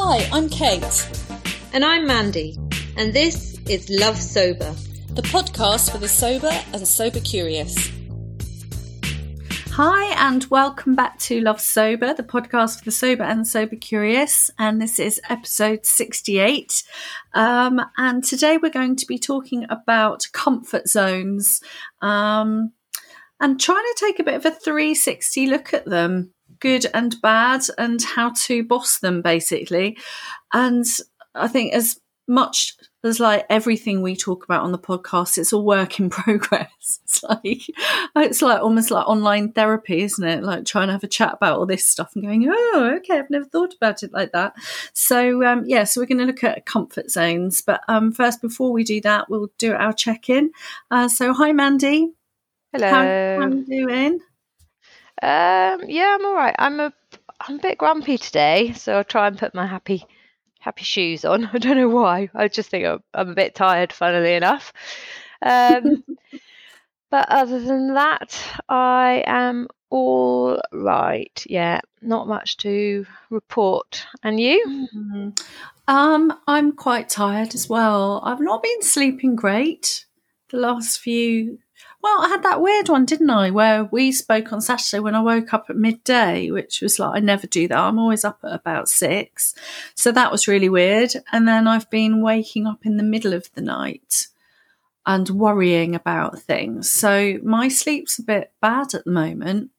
[0.00, 1.10] Hi, I'm Kate.
[1.72, 2.56] And I'm Mandy,
[2.96, 4.72] and this is Love Sober,
[5.10, 7.90] the podcast for the sober and sober curious.
[9.72, 14.52] Hi, and welcome back to Love Sober, the podcast for the sober and sober curious.
[14.56, 16.84] And this is episode 68.
[17.34, 21.60] Um, and today we're going to be talking about comfort zones
[22.02, 22.72] um,
[23.40, 27.62] and trying to take a bit of a 360 look at them good and bad
[27.76, 29.98] and how to boss them basically.
[30.52, 30.84] And
[31.34, 35.58] i think as much as like everything we talk about on the podcast it's a
[35.58, 37.00] work in progress.
[37.04, 37.62] It's like
[38.16, 40.44] it's like almost like online therapy isn't it?
[40.44, 43.30] Like trying to have a chat about all this stuff and going oh okay i've
[43.30, 44.54] never thought about it like that.
[44.92, 47.62] So um yeah so we're going to look at comfort zones.
[47.62, 50.50] But um first before we do that we'll do our check-in.
[50.90, 52.12] Uh, so hi mandy.
[52.72, 54.20] Hello how, how are you doing
[55.22, 56.54] um, yeah, I'm all right.
[56.58, 56.92] I'm a
[57.40, 60.04] I'm a bit grumpy today, so I'll try and put my happy
[60.60, 61.46] happy shoes on.
[61.52, 62.30] I don't know why.
[62.34, 64.72] I just think I'm, I'm a bit tired, funnily enough.
[65.42, 66.04] Um,
[67.10, 71.44] but other than that, I am all right.
[71.46, 74.04] Yeah, not much to report.
[74.22, 74.88] And you?
[74.94, 75.28] Mm-hmm.
[75.88, 78.20] Um, I'm quite tired as well.
[78.24, 80.04] I've not been sleeping great
[80.50, 81.58] the last few
[82.00, 83.50] well, I had that weird one, didn't I?
[83.50, 87.20] Where we spoke on Saturday when I woke up at midday, which was like, I
[87.20, 87.78] never do that.
[87.78, 89.54] I'm always up at about six.
[89.94, 91.12] So that was really weird.
[91.32, 94.28] And then I've been waking up in the middle of the night
[95.06, 96.88] and worrying about things.
[96.88, 99.70] So my sleep's a bit bad at the moment.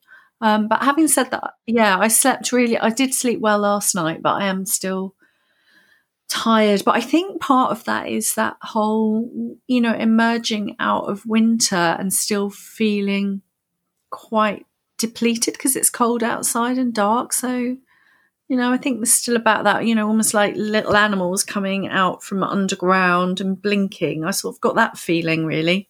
[0.41, 4.21] Um, but having said that, yeah, I slept really, I did sleep well last night,
[4.21, 5.15] but I am still
[6.29, 6.83] tired.
[6.85, 11.75] But I think part of that is that whole, you know, emerging out of winter
[11.75, 13.41] and still feeling
[14.11, 14.65] quite
[14.97, 17.33] depleted because it's cold outside and dark.
[17.33, 17.77] So,
[18.47, 21.87] you know, I think there's still about that, you know, almost like little animals coming
[21.87, 24.23] out from underground and blinking.
[24.23, 25.89] I sort of got that feeling really.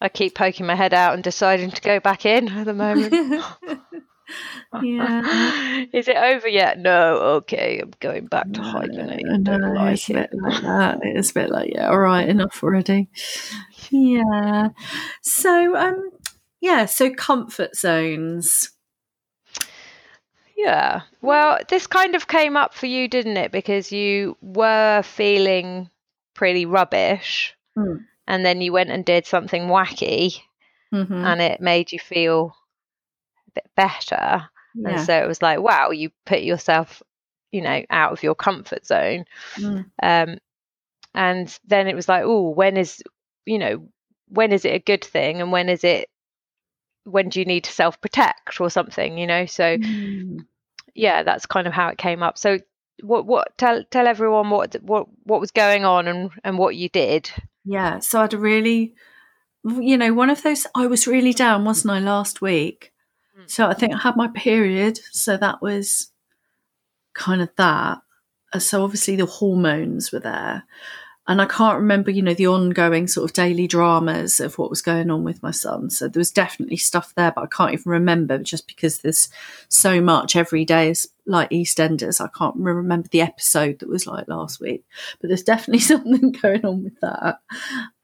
[0.00, 3.42] I keep poking my head out and deciding to go back in at the moment.
[4.82, 5.84] yeah.
[5.92, 6.78] Is it over yet?
[6.78, 7.16] No.
[7.36, 9.22] Okay, I'm going back to hibernate.
[9.24, 10.16] No, no, like it's it.
[10.16, 10.98] a bit like that.
[11.02, 13.08] It's a bit like, yeah, all right, enough already.
[13.90, 14.68] Yeah.
[15.22, 16.10] So, um,
[16.60, 16.86] yeah.
[16.86, 18.70] So comfort zones.
[20.56, 21.02] Yeah.
[21.20, 23.52] Well, this kind of came up for you, didn't it?
[23.52, 25.90] Because you were feeling
[26.34, 28.04] pretty rubbish, mm.
[28.26, 30.40] and then you went and did something wacky,
[30.92, 31.12] mm-hmm.
[31.12, 32.56] and it made you feel
[33.54, 34.48] bit better.
[34.74, 34.88] Yeah.
[34.88, 37.02] And so it was like, wow, you put yourself,
[37.52, 39.24] you know, out of your comfort zone.
[39.56, 39.86] Mm.
[40.02, 40.38] Um,
[41.14, 43.02] and then it was like, oh, when is,
[43.46, 43.88] you know,
[44.28, 46.08] when is it a good thing and when is it,
[47.04, 49.46] when do you need to self protect or something, you know?
[49.46, 50.38] So, mm.
[50.94, 52.38] yeah, that's kind of how it came up.
[52.38, 52.58] So,
[53.02, 56.88] what, what, tell, tell everyone what, what, what was going on and, and what you
[56.88, 57.30] did.
[57.64, 57.98] Yeah.
[57.98, 58.94] So I'd really,
[59.64, 62.92] you know, one of those, I was really down, wasn't I, last week?
[63.46, 66.10] So I think I had my period, so that was
[67.14, 67.98] kind of that.
[68.52, 70.64] Uh, so obviously the hormones were there.
[71.26, 74.82] And I can't remember, you know, the ongoing sort of daily dramas of what was
[74.82, 75.88] going on with my son.
[75.88, 79.30] So there was definitely stuff there, but I can't even remember just because there's
[79.68, 82.20] so much every day is like EastEnders.
[82.20, 84.84] I can't remember the episode that was like last week,
[85.18, 87.38] but there's definitely something going on with that.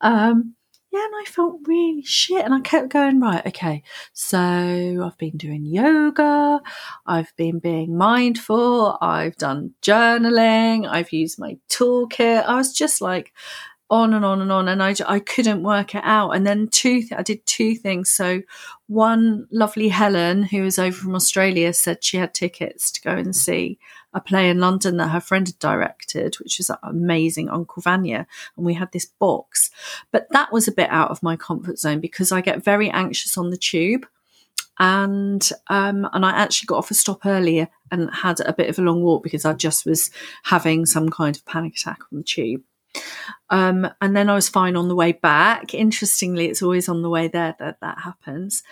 [0.00, 0.54] Um,
[0.92, 2.44] yeah, and I felt really shit.
[2.44, 6.60] And I kept going, right, okay, so I've been doing yoga,
[7.06, 12.44] I've been being mindful, I've done journaling, I've used my toolkit.
[12.44, 13.32] I was just like
[13.88, 16.30] on and on and on, and I, I couldn't work it out.
[16.30, 18.10] And then two, I did two things.
[18.10, 18.42] So
[18.88, 23.34] one lovely Helen, who was over from Australia, said she had tickets to go and
[23.34, 23.78] see
[24.12, 28.26] a play in London that her friend had directed, which was amazing, Uncle Vanya.
[28.56, 29.70] And we had this box.
[30.10, 33.38] But that was a bit out of my comfort zone because I get very anxious
[33.38, 34.06] on the tube.
[34.78, 38.78] And um, and I actually got off a stop earlier and had a bit of
[38.78, 40.10] a long walk because I just was
[40.44, 42.62] having some kind of panic attack on the tube.
[43.50, 45.74] Um, and then I was fine on the way back.
[45.74, 48.62] Interestingly, it's always on the way there that that happens.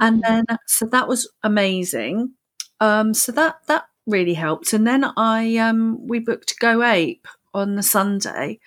[0.00, 2.32] And then, so that was amazing.
[2.80, 4.72] Um, so that that really helped.
[4.72, 8.60] And then I um, we booked Go Ape on the Sunday.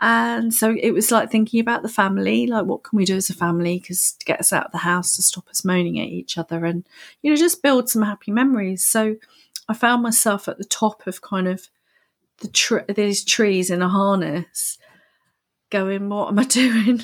[0.00, 3.30] And so it was like thinking about the family, like what can we do as
[3.30, 6.08] a family because to get us out of the house, to stop us moaning at
[6.08, 6.86] each other, and
[7.22, 8.84] you know just build some happy memories.
[8.84, 9.16] So
[9.68, 11.68] I found myself at the top of kind of
[12.38, 14.78] the tr- these trees in a harness,
[15.70, 17.02] going, "What am I doing?"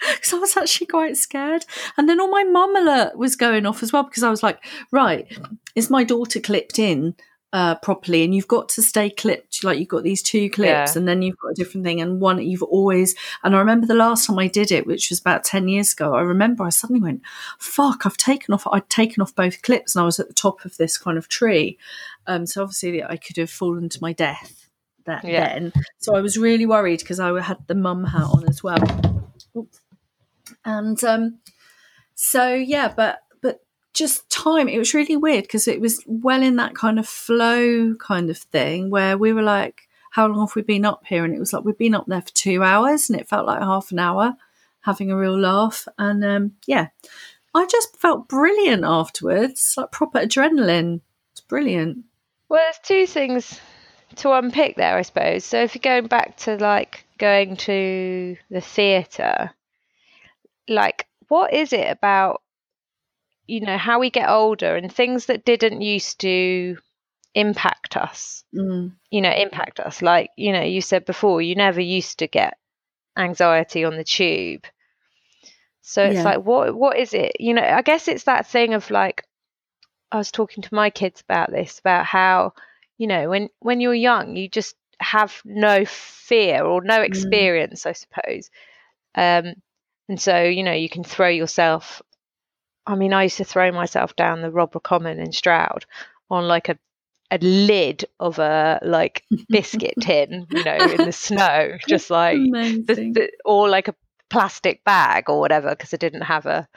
[0.14, 1.64] because I was actually quite scared.
[1.96, 4.64] And then all my mum alert was going off as well because I was like,
[4.90, 5.26] right,
[5.74, 7.14] is my daughter clipped in?
[7.52, 10.98] uh, properly and you've got to stay clipped like you've got these two clips Yeah.
[10.98, 13.14] and then you've got a different thing and one you've always
[13.44, 16.12] and i remember the last time i did it which was about 10 years ago
[16.14, 17.22] i remember i suddenly went
[17.58, 20.64] fuck i've taken off i'd taken off both clips and i was at the top
[20.66, 21.78] of this kind of tree
[22.26, 24.68] um, so obviously i could have fallen to my death
[25.06, 25.48] that Yeah.
[25.48, 28.82] then so i was really worried because i had the mum hat on as well
[29.56, 29.80] Oops.
[30.64, 31.38] And um
[32.14, 33.60] so yeah but but
[33.92, 37.94] just time it was really weird because it was well in that kind of flow
[37.96, 41.26] kind of thing where we were like how long have we been up here?
[41.26, 43.60] And it was like we've been up there for two hours and it felt like
[43.60, 44.34] half an hour
[44.80, 45.86] having a real laugh.
[45.98, 46.88] And um yeah
[47.54, 51.02] i just felt brilliant afterwards like proper adrenaline.
[51.32, 52.04] It's brilliant.
[52.48, 53.60] Well, there's two things
[54.16, 55.44] to unpick there, I suppose.
[55.44, 59.50] So if you're going back to like going to the theatre,
[60.68, 62.42] like what is it about,
[63.46, 66.76] you know, how we get older and things that didn't used to
[67.34, 68.92] impact us, mm.
[69.10, 70.02] you know, impact us?
[70.02, 72.56] Like, you know, you said before, you never used to get
[73.16, 74.64] anxiety on the tube.
[75.82, 76.24] So it's Yeah.
[76.24, 77.36] like, what what is it?
[77.40, 79.22] You know, I guess it's that thing of like,
[80.10, 82.54] I was talking to my kids about this, about how,
[82.98, 87.92] you know, when when you're young, you just have no fear or no experience, I
[87.92, 88.50] suppose.
[89.14, 89.54] Um,
[90.08, 92.02] and so, you know, you can throw yourself.
[92.86, 95.84] I mean, I used to throw myself down the Rodborough Common in Stroud
[96.30, 96.78] on like a
[97.30, 102.38] a lid of a like biscuit tin, you know, in the snow, just like
[102.86, 103.94] the, the, or like a
[104.30, 106.68] plastic bag or whatever, because I didn't have a,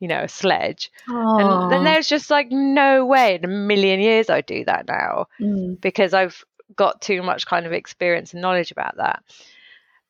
[0.00, 0.90] you know, a sledge.
[1.38, 5.26] And then there's just like no way in a million years I'd do that now
[5.40, 5.80] Mm.
[5.80, 6.44] because I've
[6.76, 9.22] got too much kind of experience and knowledge about that.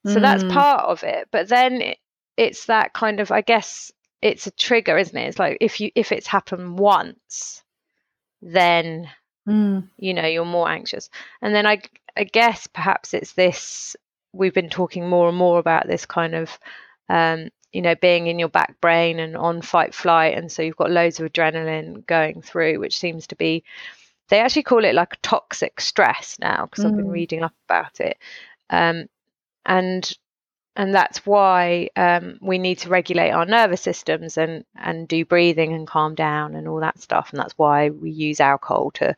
[0.07, 0.49] So that's Mm.
[0.49, 1.29] part of it.
[1.31, 1.99] But then it,
[2.37, 3.93] it's that kind of, I guess
[4.23, 5.29] it's a trigger, isn't it?
[5.29, 7.63] It's like if you if it's happened once,
[8.43, 9.09] then
[9.49, 9.89] Mm.
[9.99, 11.11] you know you're more anxious.
[11.43, 11.83] And then I
[12.17, 13.97] I guess perhaps it's this.
[14.33, 16.59] We've been talking more and more about this kind of
[17.09, 20.37] um, you know, being in your back brain and on fight flight.
[20.37, 23.65] And so you've got loads of adrenaline going through, which seems to be,
[24.29, 27.13] they actually call it like toxic stress now because I've been Mm.
[27.13, 28.19] reading up about it.
[28.71, 29.07] Um,
[29.67, 30.11] and
[30.77, 35.73] and that's why um, we need to regulate our nervous systems and and do breathing
[35.73, 37.31] and calm down and all that stuff.
[37.31, 39.15] And that's why we use alcohol to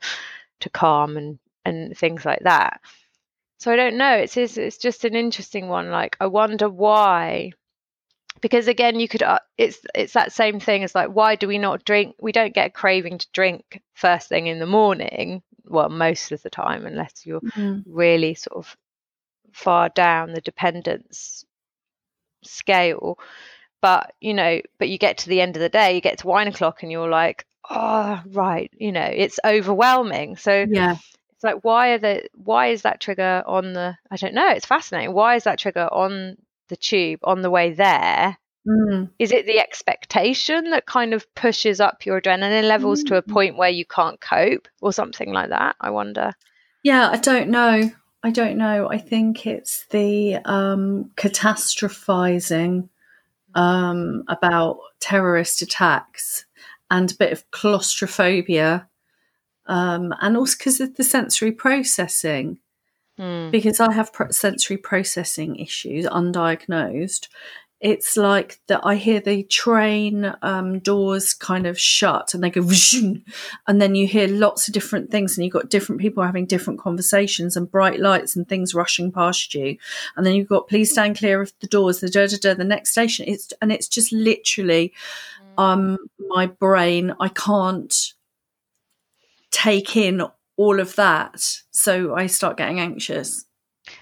[0.61, 2.81] to calm and and things like that.
[3.59, 4.15] So I don't know.
[4.17, 5.91] It's it's, it's just an interesting one.
[5.91, 7.53] Like I wonder why
[8.41, 11.59] because again you could uh, it's it's that same thing as like why do we
[11.59, 15.89] not drink we don't get a craving to drink first thing in the morning well
[15.89, 17.85] most of the time unless you're Mm.
[17.87, 18.77] really sort of
[19.55, 21.45] far down the dependence
[22.43, 23.19] scale
[23.81, 26.27] but you know but you get to the end of the day you get to
[26.27, 30.93] wine o'clock and you're like oh right you know it's overwhelming so Yeah.
[31.33, 34.67] it's like why are the why is that trigger on the i don't know it's
[34.67, 36.37] fascinating why is that trigger on
[36.69, 38.37] the tube on the way there
[38.67, 39.11] Mm.
[39.19, 43.29] is it the expectation that kind of pushes up your adrenaline levels to a Mm.
[43.31, 46.33] point where you can't cope or something like that i wonder
[46.83, 47.91] Yeah, I don't know.
[48.25, 48.89] I don't know.
[48.91, 52.89] I think it's the um, catastrophizing
[53.55, 56.47] um, about terrorist attacks
[56.91, 58.89] and a bit of claustrophobia,
[59.67, 62.61] um, and also because of the sensory processing.
[63.19, 63.51] Hmm.
[63.51, 67.29] Because I have pro- sensory processing issues, undiagnosed.
[67.85, 68.81] It's like that.
[68.83, 72.67] I hear the train um, doors kind of shut, and they go,
[73.67, 76.81] and then you hear lots of different things, and you've got different people having different
[76.81, 79.77] conversations, and bright lights and things rushing past you,
[80.17, 82.55] and then you've got "Please stand clear of the doors." The da da da.
[82.55, 83.27] The next station.
[83.29, 84.95] It's and it's just literally,
[85.59, 85.99] um,
[86.29, 87.15] my brain.
[87.21, 88.15] I can't
[89.51, 90.23] take in
[90.57, 93.45] all of that, so I start getting anxious.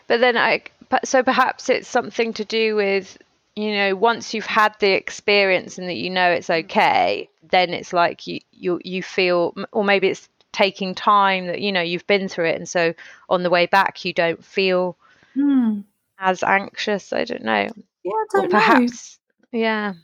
[0.06, 3.18] But then I, but- so perhaps it's something to do with,
[3.56, 7.92] you know, once you've had the experience and that you know it's okay, then it's
[7.92, 12.28] like you you you feel, or maybe it's taking time that you know you've been
[12.28, 12.94] through it, and so
[13.28, 14.96] on the way back you don't feel
[15.34, 15.80] Hmm.
[16.18, 17.12] as anxious.
[17.12, 17.70] I don't know,
[18.04, 18.58] Yeah, don't know.
[18.60, 19.18] perhaps,
[19.52, 19.94] yeah.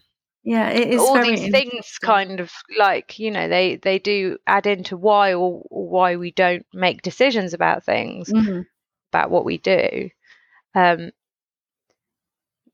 [0.45, 4.39] Yeah, it is all very these things kind of like you know they they do
[4.47, 8.67] add into why or, or why we don't make decisions about things Mhm.
[9.13, 10.11] about what we do
[10.75, 11.11] um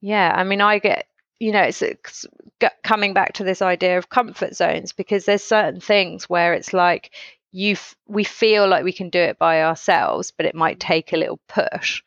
[0.04, 1.06] yeah i mean i get
[1.40, 2.26] you know it's, it's
[2.82, 7.11] coming back to this idea of comfort zones because there's certain things where it's like
[7.52, 11.12] you f- we feel like we can do it by ourselves but it might take
[11.12, 12.02] a little push.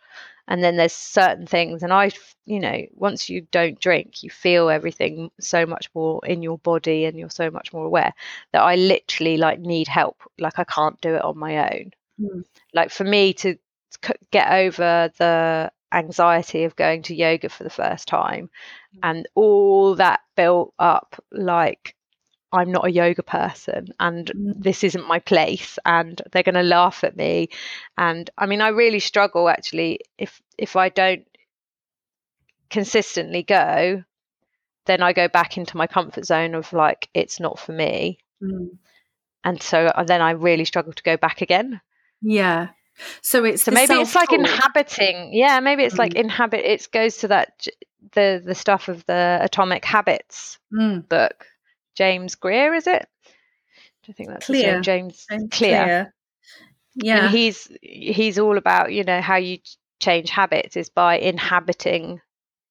[0.49, 2.11] And then there's certain things and i
[2.45, 7.03] you know once you don't drink you feel everything so much more in your body
[7.03, 8.13] and you're so much more aware
[8.53, 10.21] that i literally like need help.
[10.39, 11.91] Like i can't do it on my own.
[12.21, 12.45] Mm.
[12.73, 13.57] Like for me to
[14.31, 18.49] get over the anxiety of going to yoga for the first time
[19.03, 21.95] and all that built up like
[22.51, 24.63] I'm not a yoga person and Mm.
[24.63, 27.49] this isn't my place and they're going to laugh at me
[27.97, 31.25] and I mean I really struggle actually if if I don't
[32.69, 34.03] consistently go
[34.85, 38.77] then I go back into my comfort zone of like it's not for me Mm.
[39.43, 41.81] and so uh, then I really struggle to go back again
[42.21, 42.69] Yeah.
[43.21, 46.21] So it's so maybe it's like inhabiting yeah maybe it's like Mm.
[46.21, 47.67] inhabit it goes to that
[48.13, 51.07] the the stuff of the atomic habits Mm.
[51.07, 51.45] book
[51.95, 53.07] James Greer is it
[54.09, 54.79] I think that's Clear.
[54.81, 56.13] James James Clear Clear.
[56.95, 57.25] Yeah.
[57.25, 59.59] and he's he's all about you know how you
[59.99, 62.21] change habits is by inhabiting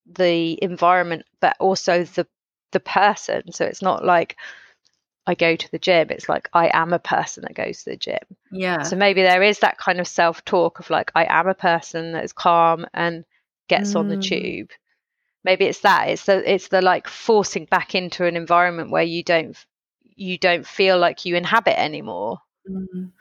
[0.06, 2.26] the environment but also the
[2.73, 4.37] the person so it's not like
[5.26, 7.97] i go to the gym it's like i am a person that goes to the
[7.97, 8.18] gym
[8.50, 8.83] yeah.
[8.83, 12.12] so maybe there is that kind of self talk of like i am a person
[12.12, 13.25] that is calm and
[13.68, 14.23] gets on the Mm.
[14.23, 14.71] tube
[15.45, 19.23] maybe it's that it's the it's the like forcing back into an environment where you
[19.23, 19.56] don't
[20.16, 23.12] you don't feel like you inhabit anymore Mm.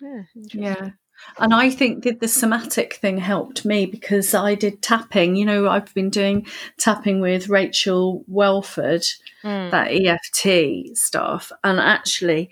[0.00, 0.22] yeah.
[0.52, 0.90] Yeah.
[1.38, 5.36] And I think that the somatic thing helped me because I did tapping.
[5.36, 6.46] You know, I've been doing
[6.78, 9.04] tapping with Rachel Welford,
[9.44, 9.70] Mm.
[9.70, 11.52] that EFT stuff.
[11.62, 12.50] And actually,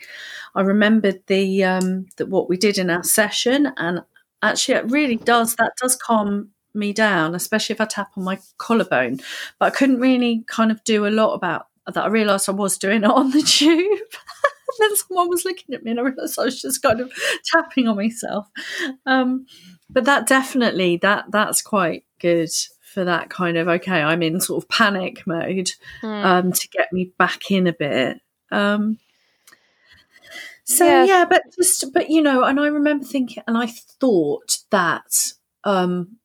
[0.55, 4.03] I remembered the um, that what we did in our session, and
[4.43, 8.39] actually, it really does that does calm me down, especially if I tap on my
[8.59, 9.19] collarbone.
[9.59, 12.05] But I couldn't really kind of do a lot about that.
[12.05, 13.99] I realised I was doing it on the tube.
[14.69, 17.13] And then someone was looking at me and I realised I was just kind of
[17.45, 18.49] tapping on myself.
[19.07, 19.47] Um,
[19.91, 24.63] but that definitely that that's quite good for that kind of okay, I'm in sort
[24.63, 26.25] of panic mode Mm.
[26.25, 28.21] um, to get me back in a bit.
[28.53, 28.99] Um,
[30.65, 31.09] so Yes.
[31.09, 35.33] yeah, but just but you know, and I remember thinking, and I thought that
[35.65, 36.17] um,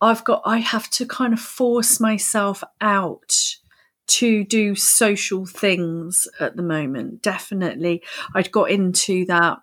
[0.00, 3.34] I've got I have to kind of force myself out
[4.06, 7.22] to do social things at the moment.
[7.22, 8.02] Definitely,
[8.34, 9.58] I'd got into that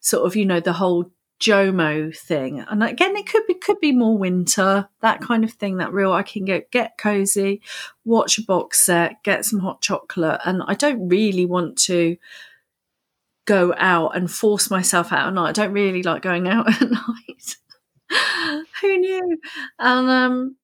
[0.00, 1.10] sort of you know the whole
[1.40, 5.78] Jomo thing, and again, it could be could be more winter that kind of thing.
[5.78, 7.62] That real I can get get cozy,
[8.04, 12.18] watch a box set, get some hot chocolate, and I don't really want to
[13.46, 15.48] go out and force myself out at night.
[15.48, 17.56] I don't really like going out at night.
[18.80, 19.38] Who knew?
[19.78, 20.56] And um,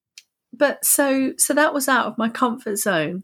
[0.57, 3.23] but so so that was out of my comfort zone.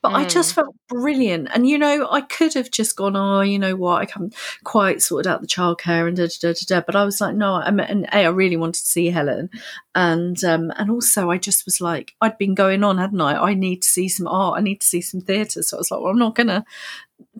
[0.00, 3.58] But I just felt brilliant, and you know, I could have just gone, oh, you
[3.58, 6.80] know what, I haven't quite sorted out the childcare and da da da da.
[6.80, 6.84] da.
[6.86, 9.50] But I was like, no, I mean, a, I really wanted to see Helen,
[9.96, 13.34] and um, and also I just was like, I'd been going on, hadn't I?
[13.50, 15.64] I need to see some art, I need to see some theatre.
[15.64, 16.64] So I was like, well, I'm not gonna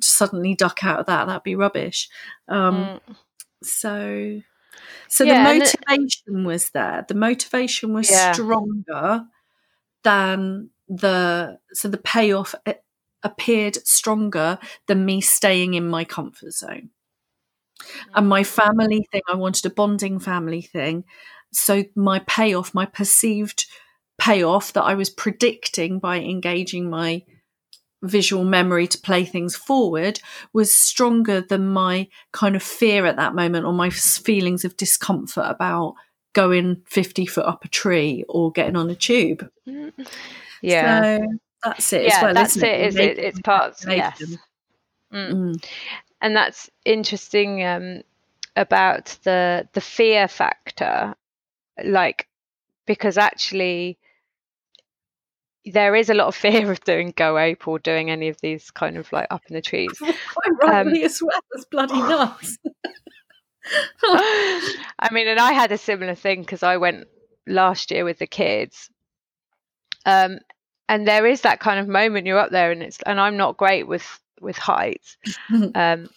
[0.02, 1.28] suddenly duck out of that.
[1.28, 2.08] That'd be rubbish.
[2.48, 2.75] Um,
[3.08, 3.16] Mm.
[3.62, 4.40] so,
[5.08, 7.04] so Yeah, the and it- motivation was there.
[7.08, 8.32] The motivation was Yeah.
[8.32, 9.26] stronger
[10.04, 12.75] than the so the payoff eh,
[13.23, 16.90] appeared stronger than me staying in my comfort zone.
[18.14, 18.47] And my mm.
[18.47, 21.04] family thing, I wanted a bonding family thing.
[21.52, 23.66] So my payoff, my perceived
[24.18, 27.23] payoff that I was predicting by engaging my
[28.02, 30.21] visual memory to play things forward
[30.52, 35.47] was stronger than my kind of fear at that moment or my feelings of discomfort
[35.49, 35.95] about
[36.33, 39.49] going 50 foot up a tree or getting on a tube.
[40.62, 41.26] yeah So
[41.64, 42.35] that's it as yeah well.
[42.35, 44.23] that's isn't it is it it's parts yes.
[45.12, 45.33] Mm.
[45.33, 45.67] Mm.
[46.21, 48.02] and that's interesting um
[48.57, 51.14] about the the fear factor
[51.85, 52.28] like
[52.87, 53.99] because actually
[55.65, 58.71] there is a lot of fear of doing go ape or doing any of these
[58.71, 62.59] kind of like up in the trees Quite rightly as well as bloody nuts.
[64.03, 67.07] I mean, and I had a similar thing because I went
[67.47, 68.91] last year with the kids.
[70.07, 70.38] Um,
[70.88, 73.59] and there is that kind of moment you're up there, and it's and I'm not
[73.59, 74.07] great with
[74.41, 75.17] with heights.
[75.75, 76.09] Um,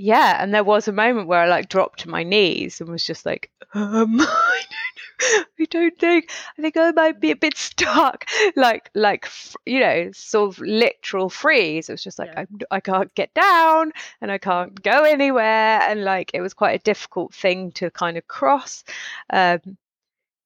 [0.00, 3.04] yeah, and there was a moment where I like dropped to my knees and was
[3.04, 4.77] just like, um, I know,
[5.60, 8.24] I don't think, I think I might be a bit stuck,
[8.56, 9.26] like like
[9.66, 11.88] you know, sort of literal freeze.
[11.88, 12.44] It was just like Yeah.
[12.70, 16.80] I, I can't get down and I can't go anywhere, and like it was quite
[16.80, 18.84] a difficult thing to kind of cross.
[19.30, 19.76] Um,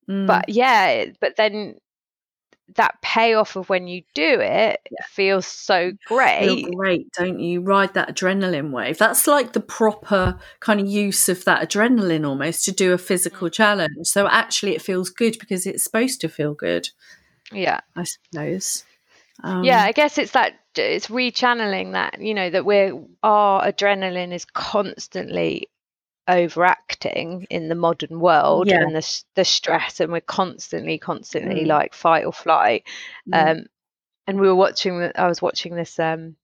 [0.09, 0.27] Mm.
[0.27, 1.77] but yeah, but then
[2.77, 6.41] that payoff of when you do it feels so great.
[6.45, 6.75] feel great.
[6.77, 7.61] great, don't you?
[7.61, 8.99] Ride that adrenaline wave.
[8.99, 13.49] That's like the proper kind of use of that adrenaline almost to do a physical
[13.49, 13.53] Mm.
[13.53, 14.07] challenge.
[14.07, 16.89] So actually, it feels good because it's supposed to feel good,
[17.53, 17.81] Yeah.
[17.97, 18.85] I suppose.
[19.43, 24.33] Um, yeah, I guess it's that it's rechanneling that you know that we're our adrenaline
[24.33, 25.69] is constantly
[26.29, 28.83] overacting in the modern world Yeah.
[28.83, 31.69] and the the stress and we're constantly constantly Mm.
[31.69, 32.85] like fight or flight
[33.27, 33.51] yeah.
[33.53, 33.67] um
[34.27, 36.37] and we were watching I was watching this um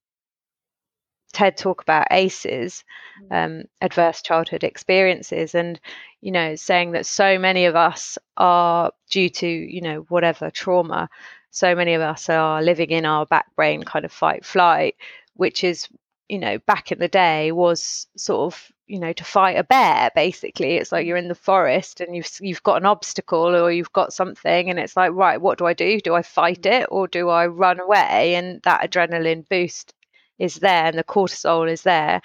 [1.32, 2.84] TED talk about ACEs
[3.30, 5.78] um adverse childhood experiences and
[6.20, 11.08] you know saying that so many of us are due to you know whatever trauma
[11.50, 14.96] so many of us are living in our back brain kind of fight flight
[15.34, 15.88] which is
[16.28, 20.10] you know back in the day was sort of you know to fight a bear
[20.14, 23.92] basically it's like you're in the forest and you've you've got an obstacle or you've
[23.92, 27.06] got something and it's like right what do I do do I fight it or
[27.06, 29.94] do I run away and that adrenaline boost
[30.38, 32.20] is there and the cortisol is there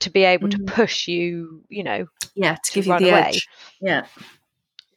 [0.00, 0.52] to be able Mhm.
[0.66, 3.20] to push you you know yeah, to to give you the away.
[3.28, 3.48] edge.
[3.80, 4.06] Yeah.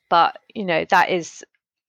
[0.09, 1.43] but you know that is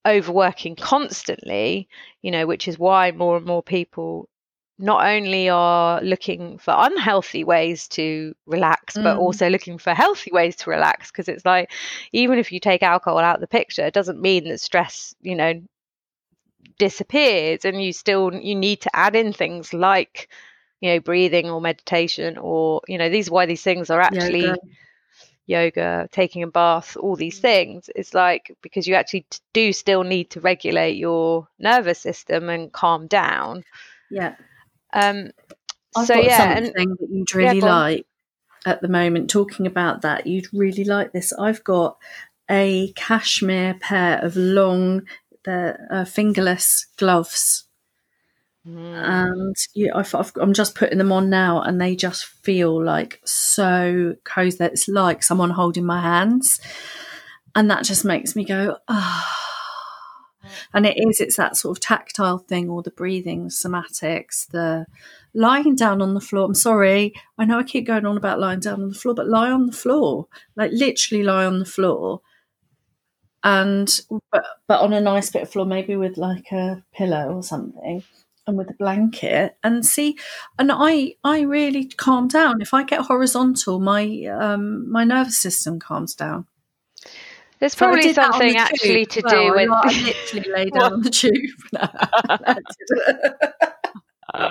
[0.07, 1.87] overworking constantly
[2.21, 4.29] you know which is why more and more people
[4.77, 9.19] not only are looking for unhealthy ways to relax but Mm.
[9.19, 11.71] also looking for healthy ways to relax because it's like
[12.11, 15.35] even if you take alcohol out of the picture it doesn't mean that stress you
[15.35, 15.61] know
[16.77, 20.27] disappears and you still you need to add in things like
[20.81, 24.57] you know breathing or meditation or you know these why these things are actually Yoga.
[25.47, 27.89] yoga, taking a bath, all these things.
[27.95, 33.07] It's like because you actually do still need to regulate your nervous system and calm
[33.07, 33.63] down.
[34.09, 34.35] Yeah.
[34.95, 35.31] Um,
[35.95, 37.67] I've so yeah, and that you'd really on.
[37.67, 38.05] like
[38.65, 39.29] at the moment.
[39.29, 41.33] Talking about that, you'd really like this.
[41.33, 41.97] I've got
[42.49, 45.03] a cashmere pair of long,
[45.43, 47.65] the uh, fingerless gloves,
[48.67, 49.55] Mm, and
[49.93, 54.57] I've, I've, I'm just putting them on now, and they just feel like so cozy.
[54.57, 56.59] that It's like someone holding my hands,
[57.53, 59.44] and that just makes me go ah.
[60.73, 64.85] And it is, it's that sort of tactile thing, or the breathing, the somatics, the
[65.33, 66.45] lying down on the floor.
[66.45, 69.27] I'm sorry, I know I keep going on about lying down on the floor, but
[69.27, 72.21] lie on the floor, like literally lie on the floor.
[73.43, 73.99] And
[74.31, 78.03] but but on a nice bit of floor, maybe with like a pillow or something,
[78.47, 80.17] and with a blanket, and see.
[80.57, 83.79] And I I really calm down if I get horizontal.
[83.79, 86.47] My um my nervous system calms down.
[87.59, 89.47] There's So probably something the actually tube to well.
[89.47, 89.69] do with.
[89.71, 91.33] I literally lay down on the tube.
[94.35, 94.41] so,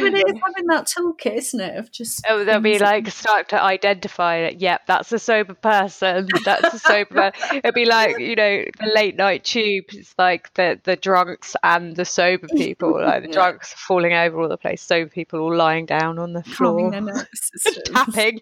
[0.00, 1.76] but it is having that toolkit, isn't it?
[1.78, 4.60] Of just Oh, they'll be like start to identify it.
[4.60, 6.28] Yep, that's a sober person.
[6.44, 7.32] That's a sober.
[7.52, 9.86] It'll be like you know the late night tube.
[9.90, 13.00] It's like the the drunks and the sober people.
[13.00, 14.82] Like the drunks are falling over all the place.
[14.82, 16.90] Sober people all lying down on the floor.
[16.90, 17.88] their nervous systems.
[17.88, 18.40] tapping,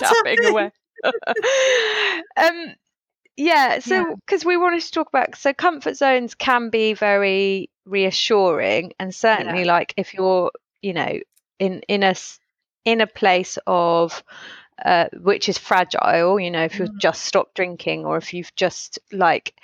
[0.00, 0.70] tapping away.
[2.36, 2.74] um,
[3.36, 3.78] yeah.
[3.80, 4.14] So, Yeah.
[4.26, 9.64] because we wanted to talk about, so comfort zones can be very reassuring, and certainly,
[9.64, 10.50] like if you're,
[10.82, 11.18] you know,
[11.58, 12.14] in in a
[12.84, 14.22] in a place of
[14.84, 16.98] uh, which is fragile, you know, if you've Mm.
[16.98, 19.54] just stopped drinking or if you've just like,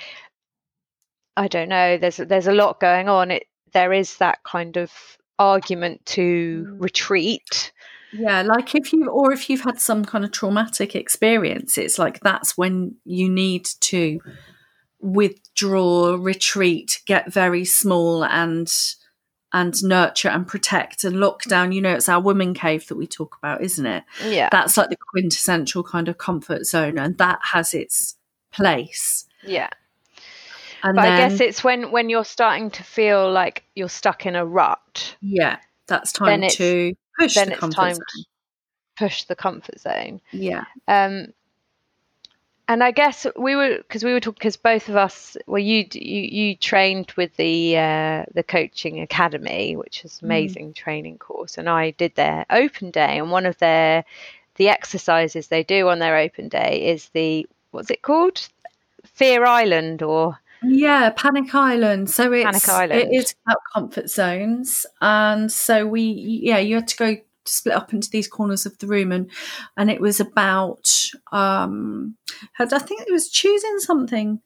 [1.36, 3.30] I don't know, there's there's a lot going on.
[3.30, 4.92] It there is that kind of
[5.38, 6.80] argument to Mm.
[6.80, 7.72] retreat.
[8.16, 12.20] Yeah, like if you or if you've had some kind of traumatic experience, it's like
[12.20, 14.20] that's when you need to
[15.00, 18.72] withdraw, retreat, get very small and
[19.52, 21.72] and nurture and protect and lock down.
[21.72, 24.04] You know, it's our woman cave that we talk about, isn't it?
[24.24, 24.48] Yeah.
[24.50, 28.16] That's like the quintessential kind of comfort zone, and that has its
[28.52, 29.26] place.
[29.44, 29.70] Yeah.
[30.82, 34.26] And But then, I guess it's when when you're starting to feel like you're stuck
[34.26, 38.00] in a rut, yeah, that's time to push then the it's time zone.
[38.00, 38.24] to
[38.96, 40.20] push the comfort zone.
[40.32, 41.32] Yeah, Um,
[42.66, 45.86] and I guess we were because we were talking because both of us, well, you
[45.92, 50.24] you you trained with the uh, the coaching academy, which is Mm.
[50.24, 54.04] amazing training course, and I did their open day, and one of their
[54.56, 58.48] the exercises they do on their open day is the what's it called,
[59.04, 62.10] Fear Island or Yeah, Panic Island.
[62.10, 63.00] So it's Panic Island.
[63.12, 67.92] it is about comfort zones, and so we yeah you had to go split up
[67.92, 69.30] into these corners of the room, and
[69.76, 70.90] and it was about
[71.32, 72.16] um
[72.54, 74.40] had- I think it was choosing something.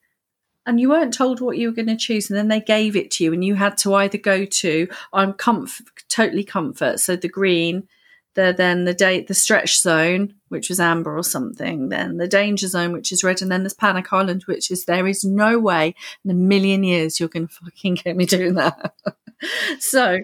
[0.66, 3.10] And you weren't told what you were going to choose, and then they gave it
[3.12, 7.26] to you, and you had to either go to I'm comf- totally comfort, so the
[7.28, 7.88] green,
[8.34, 12.68] the then the date the stretch zone, which was amber or something, then the danger
[12.68, 15.94] zone, which is red, and then there's panic island, which is there is no way
[16.24, 18.94] in a million years you're going to fucking get me doing that.
[19.80, 20.18] so,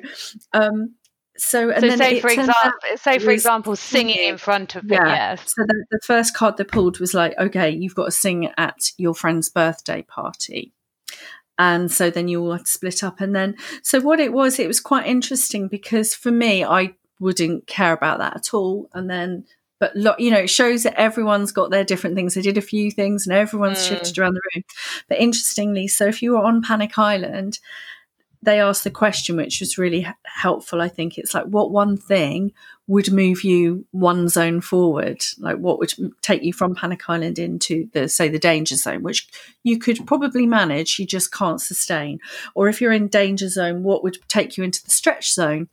[0.53, 0.95] um,
[1.37, 5.07] so and so then say for example, say for example, singing in front of Yeah.
[5.07, 8.51] yes, so the, the first card they pulled was like, okay, you've got to sing
[8.57, 10.73] at your friend's birthday party.
[11.59, 14.59] and so then you all had to split up and then so what it was
[14.59, 18.89] it was quite interesting because for me i wouldn't care about that at all.
[18.95, 19.45] And then
[19.81, 22.35] but lo- you know it shows that everyone's got their different things.
[22.35, 23.89] They did a few things and everyone's Mm.
[23.89, 24.65] shifted around the room.
[25.09, 27.59] But interestingly so if you were on panic island
[28.45, 31.19] they asked the question which was really helpful i think.
[31.19, 32.53] It's like what one thing
[32.87, 35.25] would move you one zone forward?
[35.39, 39.27] Like what would take you from panic island into the say the danger zone which
[39.63, 42.21] you could probably manage you just can't sustain.
[42.55, 45.69] Or if you're in danger zone what would take you into the stretch zone?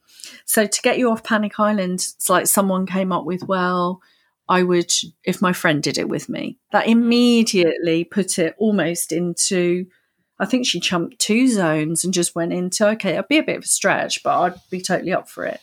[0.45, 4.01] So to get you off panic island it's like someone came up with well
[4.49, 4.91] i would
[5.23, 6.57] if my friend did it with me.
[6.71, 9.87] That immediately put it almost into
[10.41, 13.57] I think she chumped two zones and just went into okay, it'd be a bit
[13.57, 15.61] of a stretch, but I'd be totally up for it.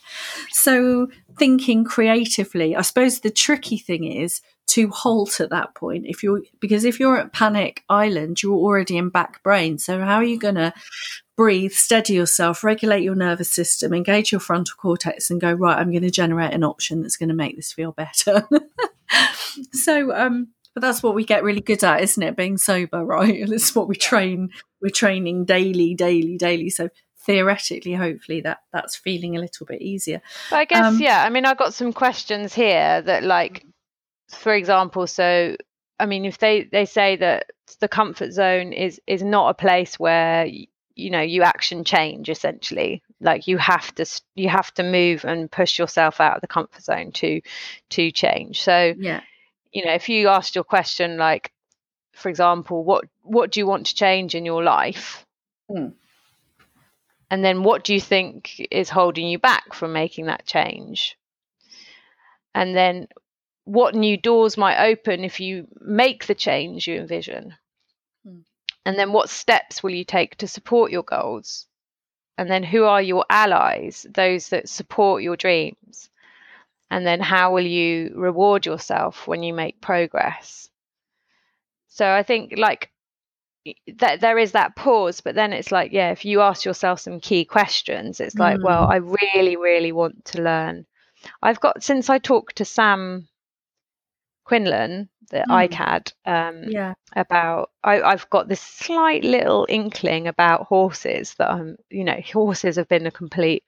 [0.51, 6.05] So thinking creatively, I suppose the tricky thing is to halt at that point.
[6.07, 9.79] If you're because if you're at panic island, you're already in back brain.
[9.79, 10.73] So how are you gonna
[11.35, 15.77] breathe, steady yourself, regulate your nervous system, engage your frontal cortex, and go right?
[15.77, 18.45] I'm going to generate an option that's going to make this feel better.
[19.71, 22.35] so um but that's what we get really good at, isn't it?
[22.35, 23.47] Being sober, right?
[23.47, 24.49] That's what we train.
[24.81, 26.69] We're training daily, daily, daily.
[26.69, 26.89] So
[27.25, 30.21] theoretically, hopefully, that that's feeling a little bit easier.
[30.49, 33.65] But I guess, Um, yeah, I mean, I've got some questions here that, like,
[34.29, 35.55] for example, so,
[35.99, 39.99] I mean, if they, they say that the comfort zone is, is not a place
[39.99, 45.25] where, you know, you action change essentially, like you have to, you have to move
[45.25, 47.41] and push yourself out of the comfort zone to,
[47.89, 48.61] to change.
[48.61, 49.21] So, Yeah,
[49.71, 51.51] you know, if you asked your question, like,
[52.13, 55.25] for example, what, what do you want to change in your life?
[55.69, 55.89] Hmm.
[57.31, 61.17] And then what do you think is holding you back from making that change?
[62.55, 63.07] And then
[63.65, 67.55] what new doors might open if you make the change you envision?
[68.25, 68.39] Hmm.
[68.85, 71.67] And then what steps will you take to support your goals?
[72.37, 76.09] And then who are your allies, those that support your dreams?
[76.89, 80.69] And then how will you reward yourself when you make progress?
[81.89, 82.91] So I think like
[83.97, 87.19] that there is that pause, but then it's like, yeah, if you ask yourself some
[87.19, 90.85] key questions, it's like, well, I really, really want to learn.
[91.41, 93.27] I've got since I talked to Sam
[94.45, 95.69] Quinlan, the Mm.
[95.69, 101.77] ICAD, um, yeah, about I, I've got this slight little inkling about horses that I'm,
[101.89, 103.63] you know, horses have been a complete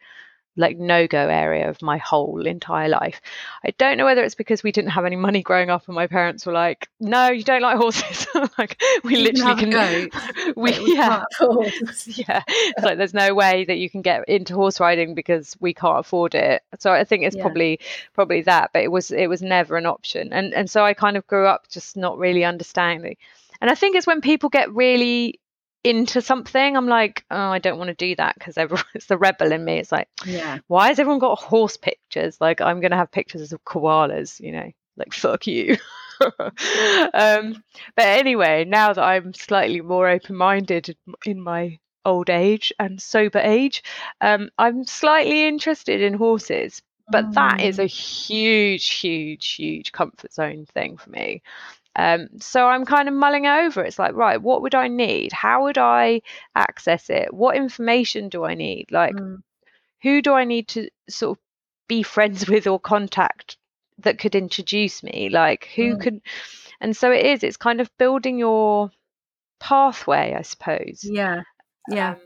[0.57, 3.21] like no go area of my whole entire life.
[3.65, 6.07] I don't know whether it's because we didn't have any money growing up and my
[6.07, 8.27] parents were like, no, you don't like horses.
[8.57, 10.09] like we You literally have a can,
[10.55, 11.23] we, we yeah, can't
[12.05, 12.43] yeah.
[12.47, 15.99] It's like there's no way that you can get into horse riding because we can't
[15.99, 16.63] afford it.
[16.79, 17.37] So I think it's Yeah.
[17.37, 17.79] probably
[18.13, 20.33] probably that, but it was it was never an option.
[20.33, 23.17] And and so I kind of grew up just not really understanding.
[23.61, 25.39] And I think it's when people get really
[25.83, 29.17] into something, I'm like, oh, I don't want to do that because everyone it's the
[29.17, 29.77] rebel in me.
[29.79, 32.37] It's like, yeah, why has everyone got horse pictures?
[32.39, 35.77] Like I'm gonna have pictures of koalas, you know, like fuck you.
[36.21, 37.63] um,
[37.95, 43.83] but anyway, now that I'm slightly more open-minded in my old age and sober age,
[44.21, 46.81] um, I'm slightly interested in horses.
[47.11, 47.83] But that is Mm.
[47.83, 51.41] a huge, huge, huge comfort zone thing for me.
[51.95, 53.83] Um, so I'm kind of mulling it over.
[53.83, 55.33] It's like, right, what would I need?
[55.33, 56.21] How would I
[56.55, 57.33] access it?
[57.33, 58.91] What information do I need?
[58.91, 59.43] Like, Mm.
[60.01, 61.43] who do I need to sort of
[61.87, 63.57] be friends with or contact
[63.99, 65.29] that could introduce me?
[65.29, 66.01] Like, who Mm.
[66.01, 66.21] could?
[66.79, 67.43] And so it is.
[67.43, 68.91] It's kind of building your
[69.59, 71.01] pathway, I suppose.
[71.03, 71.41] yeah,
[71.89, 72.11] yeah.
[72.11, 72.17] Um,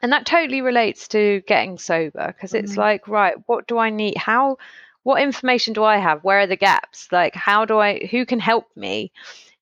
[0.00, 2.78] and that totally relates to getting sober because it's Mhm.
[2.78, 4.16] like, right, what do I need?
[4.16, 4.58] How,
[5.02, 6.24] what information do I have?
[6.24, 7.08] Where are the gaps?
[7.10, 9.12] Like, how do I, who can help me?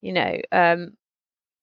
[0.00, 0.96] You know, um,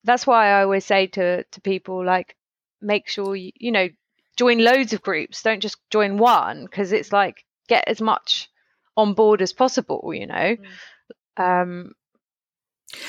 [0.03, 2.36] that's why I always say to, to people, like,
[2.81, 3.89] make sure you, you know,
[4.38, 5.41] join loads of groups.
[5.43, 8.49] Don't just join one because it's like, get as much
[8.97, 10.55] on board as possible, you know?
[11.38, 11.93] Um,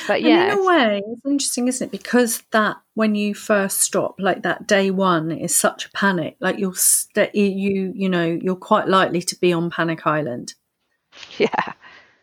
[0.06, 1.90] but And yeah, in a way, it's interesting, isn't it?
[1.90, 6.36] Because that when you first stop, like that day one, is such a panic.
[6.40, 10.54] Like you're st- you you know you're quite likely to be on panic island,
[11.38, 11.72] yeah,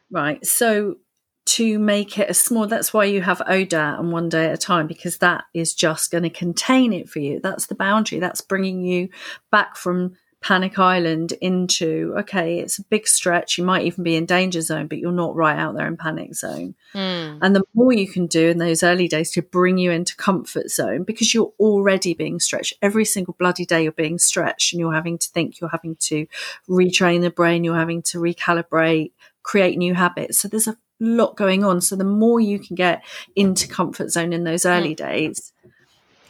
[0.10, 0.46] right?
[0.46, 0.98] So
[1.44, 4.58] to make it a small, that's why you have ODAT and one day at a
[4.58, 7.40] time because that is just going to contain it for you.
[7.42, 8.20] That's the boundary.
[8.20, 9.10] That's bringing you
[9.52, 14.26] back from panic island into okay it's a big stretch you might even be in
[14.26, 16.74] danger zone but you're not right out there in panic zone.
[16.96, 17.38] Mm.
[17.42, 20.72] and the more you can do in those early days to bring you into comfort
[20.72, 22.74] zone because you're already being stretched.
[22.82, 26.26] Every single bloody day you're being stretched and you're having to think you're having to
[26.68, 29.12] retrain the brain you're having to recalibrate
[29.44, 30.40] create new habits.
[30.40, 31.82] So there's a lot going on.
[31.82, 33.04] So the more you can get
[33.36, 35.54] into comfort zone in those early days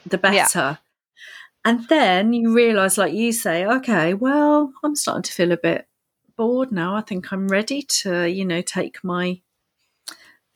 [0.06, 0.80] the better.
[1.64, 5.88] And then you realize, like you say, okay, well, I'm starting to feel a bit
[6.38, 6.96] bored now.
[6.96, 9.42] I think I'm ready to, you know, take my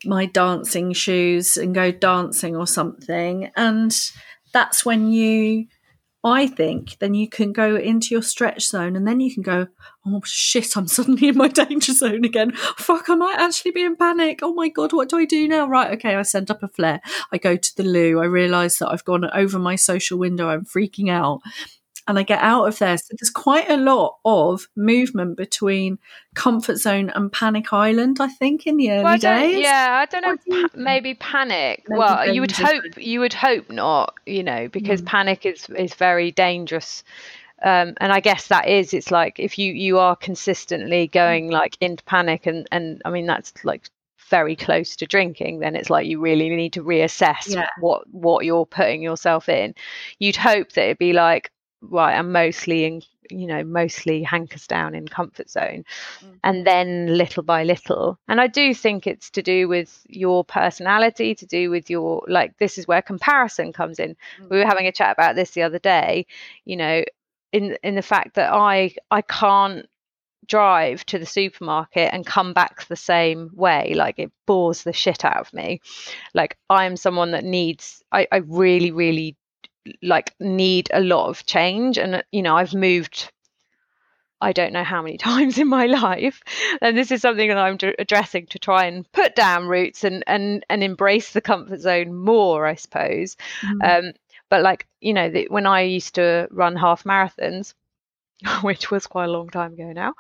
[0.04, 3.52] my dancing shoes and go dancing or something.
[3.56, 3.96] And
[4.54, 5.68] that's when you
[6.26, 9.68] I think then you can go into your stretch zone and then you can go,
[10.08, 12.52] oh shit, I'm suddenly in my danger zone again.
[12.78, 14.40] Fuck, I might actually be in panic.
[14.42, 15.68] Oh my God, what do I do now?
[15.68, 17.00] Right, okay, I send up a flare.
[17.32, 18.20] I go to the loo.
[18.20, 20.50] I realise that I've gone over my social window.
[20.50, 21.42] I'm freaking out
[22.08, 22.98] and I get out of there.
[22.98, 25.98] So there's quite a lot of movement between
[26.36, 28.18] comfort zone and panic island.
[28.20, 29.60] I think in the early well, days.
[29.60, 30.68] Yeah, I don't know.
[30.68, 31.86] Pa- maybe panic.
[31.88, 34.14] Maybe well, you would hope you would hope not.
[34.26, 35.08] You know, because mm.
[35.08, 37.04] panic is is very dangerous.
[37.64, 41.78] Um, and I guess that is it's like if you you are consistently going like
[41.82, 43.90] into panic and and I mean that's like
[44.30, 47.68] very close to drinking then it's like you really need to reassess yeah.
[47.80, 49.76] what what you're putting yourself in
[50.18, 54.96] you'd hope that it'd be like right i'm mostly in you know mostly hankers down
[54.96, 55.84] in comfort zone
[56.24, 56.40] mm.
[56.44, 61.36] and then little by little and i do think it's to do with your personality
[61.36, 64.50] to do with your like this is where comparison comes in mm.
[64.50, 66.26] we were having a chat about this the other day
[66.66, 67.04] you know
[67.52, 69.88] in in the fact that i i can't
[70.48, 75.26] drive to the supermarket and come back the same way like it bores the shit
[75.26, 75.82] out of me
[76.36, 79.36] like i'm someone that needs i, I really really
[80.02, 83.32] like need a lot of change and you know i've moved
[84.42, 86.42] i don't know how many times in my life
[86.82, 90.66] and this is something that i'm addressing to try and put down roots and and
[90.70, 93.84] and embrace the comfort zone more i suppose mm.
[93.84, 94.14] um
[94.50, 97.74] but like you know the, when i used to run half marathons
[98.62, 100.14] which was quite a long time ago now.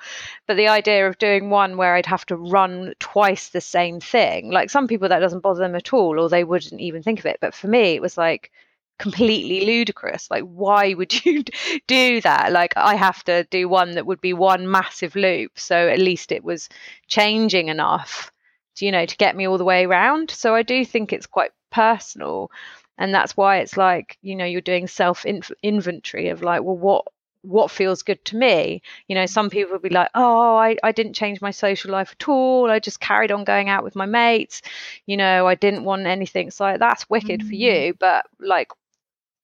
[0.47, 4.51] But the idea of doing one where I'd have to run twice the same thing,
[4.51, 7.25] like some people that doesn't bother them at all, or they wouldn't even think of
[7.25, 7.39] it.
[7.41, 8.51] But for me, it was like,
[8.97, 10.29] completely ludicrous.
[10.29, 11.43] Like, why would you
[11.87, 12.51] do that?
[12.51, 15.59] Like, I have to do one that would be one massive loop.
[15.59, 16.69] So at least it was
[17.07, 18.31] changing enough,
[18.75, 20.31] to, you know, to get me all the way around.
[20.31, 22.51] So I do think it's quite personal.
[22.97, 27.05] And that's why it's like, you know, you're doing self inventory of like, well, what
[27.47, 28.81] what feels good to me.
[29.07, 32.15] You know, some people would be like, oh, I, I didn't change my social life
[32.19, 32.69] at all.
[32.69, 34.61] I just carried on going out with my mates.
[35.05, 36.51] You know, I didn't want anything.
[36.51, 37.47] So that's wicked mm.
[37.47, 37.93] for you.
[37.99, 38.71] But like,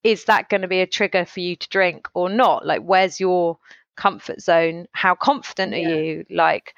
[0.04, 2.66] is that going to be a trigger for you to drink or not?
[2.66, 3.58] Like, where's your
[3.96, 4.88] comfort zone?
[4.94, 5.90] How confident yeah.
[5.90, 6.26] are you?
[6.30, 6.74] Like,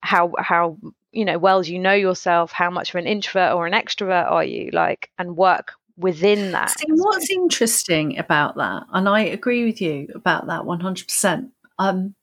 [0.00, 0.78] how how
[1.10, 2.52] you know well do you know yourself?
[2.52, 4.70] How much of an introvert or an extrovert are you?
[4.72, 6.70] Like, and work within that.
[6.78, 11.50] See, what's interesting about that, and I agree with you about that one hundred percent.
[11.78, 12.14] Um,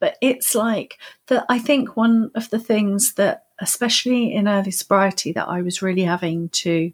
[0.00, 1.44] but it's like that.
[1.48, 6.04] I think one of the things that, especially in early sobriety, that I was really
[6.04, 6.92] having to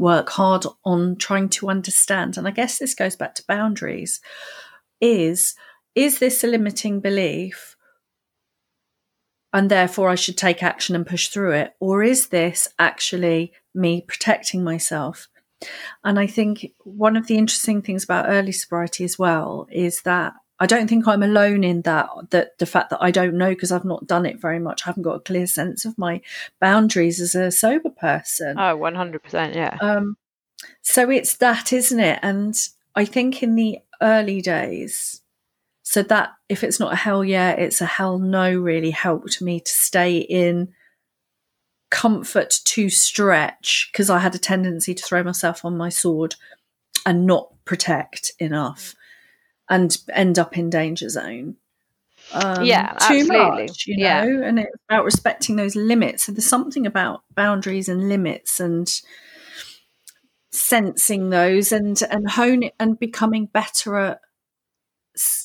[0.00, 4.20] work hard on trying to understand, and I guess this goes back to boundaries,
[5.00, 5.54] is
[5.94, 7.76] is this a limiting belief?
[9.52, 11.74] And therefore, I should take action and push through it?
[11.80, 15.28] Or is this actually me protecting myself?
[16.04, 20.34] And I think one of the interesting things about early sobriety as well is that
[20.60, 22.08] I don't think I'm alone in that.
[22.30, 24.90] That the fact that I don't know because I've not done it very much, I
[24.90, 26.20] haven't got a clear sense of my
[26.60, 28.58] boundaries as a sober person.
[28.58, 29.54] Oh, 100%.
[29.54, 29.76] Yeah.
[29.80, 30.18] Um,
[30.82, 32.20] so it's that, isn't it?
[32.22, 32.54] And
[32.94, 35.22] I think in the early days,
[35.82, 39.60] so that if it's not a hell yeah, it's a hell no, really helped me
[39.60, 40.72] to stay in
[41.90, 46.36] comfort to stretch because I had a tendency to throw myself on my sword
[47.06, 48.94] and not protect enough
[49.70, 51.56] and end up in danger zone.
[52.32, 53.66] Um, yeah, too absolutely.
[53.66, 54.46] much, you know, yeah.
[54.46, 56.24] and it's about respecting those limits.
[56.24, 58.88] So there's something about boundaries and limits and
[60.52, 64.20] sensing those and and hone it and becoming better at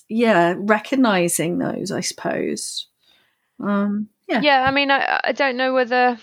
[0.10, 2.88] yeah recognizing those i suppose
[3.64, 6.18] um yeah yeah i mean i, I don't know whether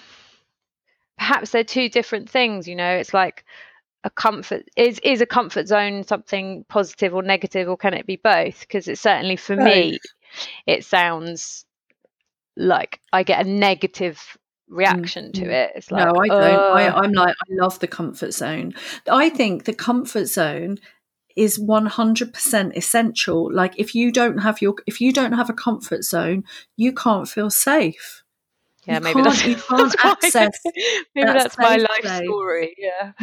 [1.17, 3.45] perhaps they're two different things you know it's like
[4.05, 8.17] a comfort is is a comfort zone something positive or negative or can it be
[8.17, 9.65] both because it's certainly for both.
[9.65, 9.99] me
[10.67, 11.65] it sounds
[12.57, 14.37] like i get a negative
[14.69, 15.43] reaction mm-hmm.
[15.43, 15.53] to mm.
[15.53, 18.75] it it's like no i don't I, i'm like i love the comfort zone
[19.11, 20.79] i think the comfort zone
[21.35, 26.05] is 100% essential like if you don't have your if you don't have a comfort
[26.05, 26.45] zone
[26.77, 28.22] you can't feel safe
[28.85, 30.59] yeah, you maybe that's, you can't that's access.
[31.15, 32.75] maybe that that's my life story.
[32.79, 33.13] Yeah,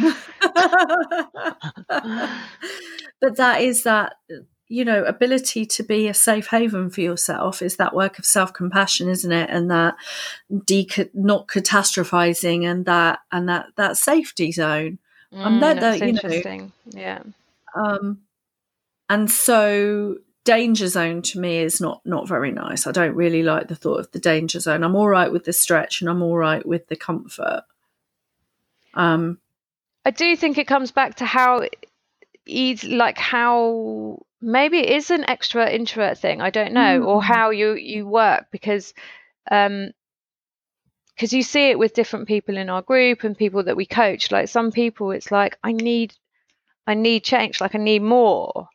[3.20, 4.14] but that is that
[4.68, 8.52] you know ability to be a safe haven for yourself is that work of self
[8.52, 9.50] compassion, isn't it?
[9.50, 9.96] And that
[10.64, 14.98] de- not catastrophizing and that and that that safety zone.
[15.32, 16.72] Um, Mm, that- that, that's you know, interesting.
[16.86, 17.22] yeah.
[17.76, 18.22] Um,
[19.08, 22.86] and so danger zone to me is not not very nice.
[22.86, 24.82] I don't really like the thought of the danger zone.
[24.82, 27.62] I'm all right with the stretch and I'm all right with the comfort.
[28.94, 29.38] Um,
[30.04, 31.62] I do think it comes back to how
[32.46, 36.40] easy, like how maybe it is an extrovert introvert thing.
[36.40, 37.24] I don't know, or Mm.
[37.24, 38.94] how you you work because
[39.50, 39.90] um
[41.14, 44.32] because you see it with different people in our group and people that we coach.
[44.32, 46.14] Like some people, it's like I need
[46.86, 48.68] I need change, like I need more,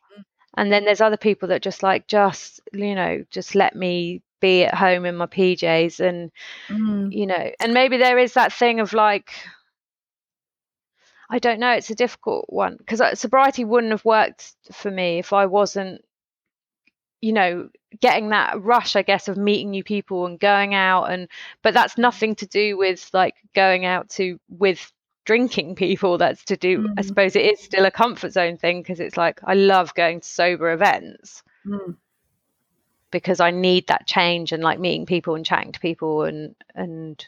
[0.56, 4.64] and then there's other people that just like just you know just let me be
[4.64, 6.30] at home in my PJs and
[6.68, 9.32] mm, you know and maybe there is that thing of like
[11.30, 15.32] i don't know it's a difficult one because sobriety wouldn't have worked for me if
[15.32, 16.04] i wasn't
[17.20, 17.68] you know
[18.00, 21.28] getting that rush i guess of meeting new people and going out and
[21.62, 24.92] but that's nothing to do with like going out to with
[25.26, 27.04] drinking people that's to do i Mm.
[27.04, 30.26] suppose it is still a comfort zone thing because it's like i love going to
[30.26, 31.96] sober events mm.
[33.10, 37.24] because I need that change and like meeting people and chatting to people and and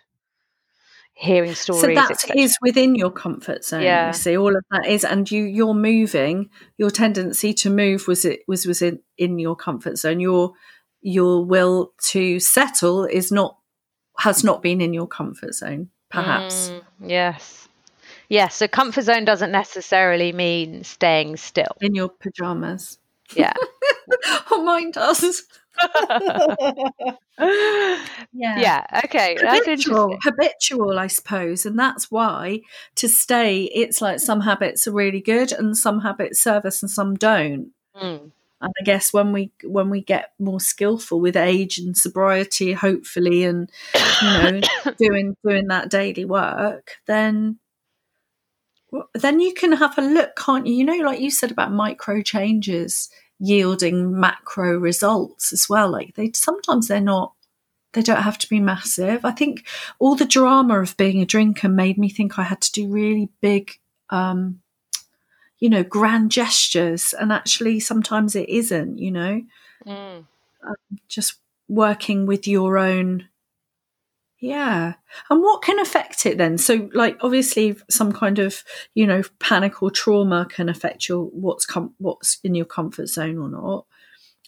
[1.14, 1.82] hearing stories.
[1.82, 3.82] So that is within your comfort zone.
[3.82, 4.08] Yeah.
[4.08, 6.50] You see, all of that is, and you you're moving.
[6.76, 10.20] Your tendency to move was it was was in, in your comfort zone.
[10.20, 10.52] Your
[11.00, 13.58] your will to settle is not
[14.18, 15.90] has not been in your comfort zone.
[16.10, 16.70] Perhaps.
[16.70, 17.67] Mm, yes.
[18.28, 18.56] Yes.
[18.56, 21.76] So comfort zone doesn't necessarily mean staying still.
[21.80, 22.98] In your pajamas.
[23.34, 23.54] Yeah.
[24.50, 25.44] oh, mine does.
[28.32, 28.86] yeah.
[29.04, 29.36] Okay.
[29.40, 32.60] Habitual, habitual, I suppose, and that's why
[32.96, 36.90] to stay, it's like some habits are really good and some habits serve us and
[36.90, 37.72] some don't.
[37.96, 38.32] Mm.
[38.60, 43.44] And I guess when we when we get more skillful with age and sobriety, hopefully,
[43.44, 44.60] and you know,
[44.98, 47.60] doing doing that daily work, then
[49.14, 50.74] then you can have a look, can't you?
[50.74, 55.90] You know, like you said about micro changes yielding macro results as well.
[55.90, 57.32] Like they sometimes they're not
[57.92, 59.24] they don't have to be massive.
[59.24, 59.66] I think
[59.98, 63.30] all the drama of being a drinker made me think I had to do really
[63.40, 63.78] big
[64.10, 64.60] um
[65.58, 69.42] you know grand gestures and actually sometimes it isn't, you know.
[69.86, 70.24] Mm.
[71.08, 71.34] Just
[71.68, 73.28] working with your own
[74.40, 74.94] yeah.
[75.30, 76.58] And what can affect it then?
[76.58, 78.62] So like obviously some kind of,
[78.94, 83.38] you know, panic or trauma can affect your what's com- what's in your comfort zone
[83.38, 83.86] or not.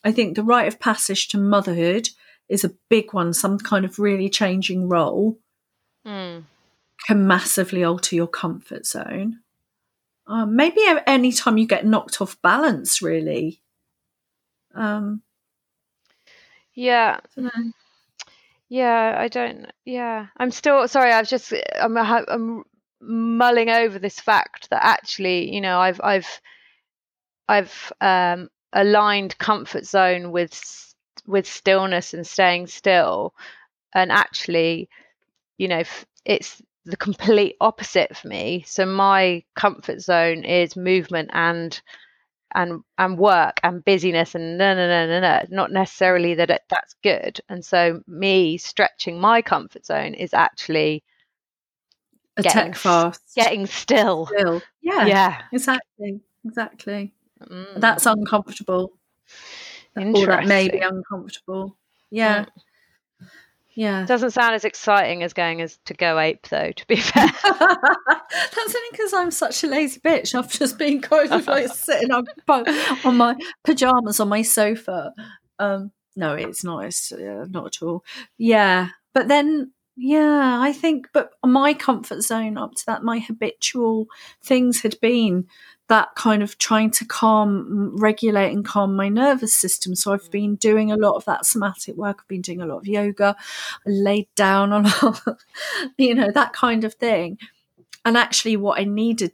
[0.04, 2.08] I think the rite of passage to motherhood
[2.48, 5.38] is a big one, some kind of really changing role
[6.06, 6.44] Mm.
[7.06, 9.40] can massively alter your comfort zone.
[10.26, 13.60] Um, maybe any time you get knocked off balance, really.
[14.74, 15.22] Um,
[16.72, 17.20] Yeah.
[18.70, 19.66] Yeah, I don't.
[19.84, 21.12] Yeah, I'm still sorry.
[21.12, 22.62] I've just I'm I'm
[23.02, 26.40] mulling over this fact that actually, you know, I've I've
[27.48, 30.94] I've um, aligned comfort zone with
[31.26, 33.34] with stillness and staying still,
[33.94, 34.88] and actually,
[35.58, 35.82] you know,
[36.24, 38.64] it's the complete opposite for me.
[38.66, 41.80] So my comfort zone is movement and
[42.54, 46.62] and and work and busyness and no no no no no not necessarily that it,
[46.68, 51.02] that's good and so me stretching my comfort zone is actually
[52.36, 53.22] a Getting tech fast.
[53.34, 54.62] getting still Still.
[54.82, 56.20] Yeah, yeah exactly.
[56.44, 57.12] Exactly.
[57.42, 57.80] Mm.
[57.80, 58.92] That's uncomfortable.
[59.96, 61.76] Or that may be uncomfortable.
[62.10, 62.46] Yeah.
[63.74, 64.04] Yeah.
[64.04, 67.26] doesn't sound as exciting as going as to go ape though to be fair
[68.30, 70.34] That's only because I'm such a lazy bitch.
[70.34, 72.26] I've just been kind of like sitting on,
[73.04, 75.12] on my pajamas on my sofa.
[75.58, 76.84] Um, no, it's not.
[76.84, 78.04] It's uh, not at all.
[78.38, 81.08] Yeah, but then yeah, I think.
[81.12, 84.06] But my comfort zone up to that, my habitual
[84.42, 85.46] things had been
[85.90, 89.94] that kind of trying to calm, regulate, and calm my nervous system.
[89.94, 92.18] So I've been doing a lot of that somatic work.
[92.22, 93.36] I've been doing a lot of yoga.
[93.86, 94.86] I laid down on,
[95.98, 97.36] you know, that kind of thing
[98.04, 99.32] and actually what i needed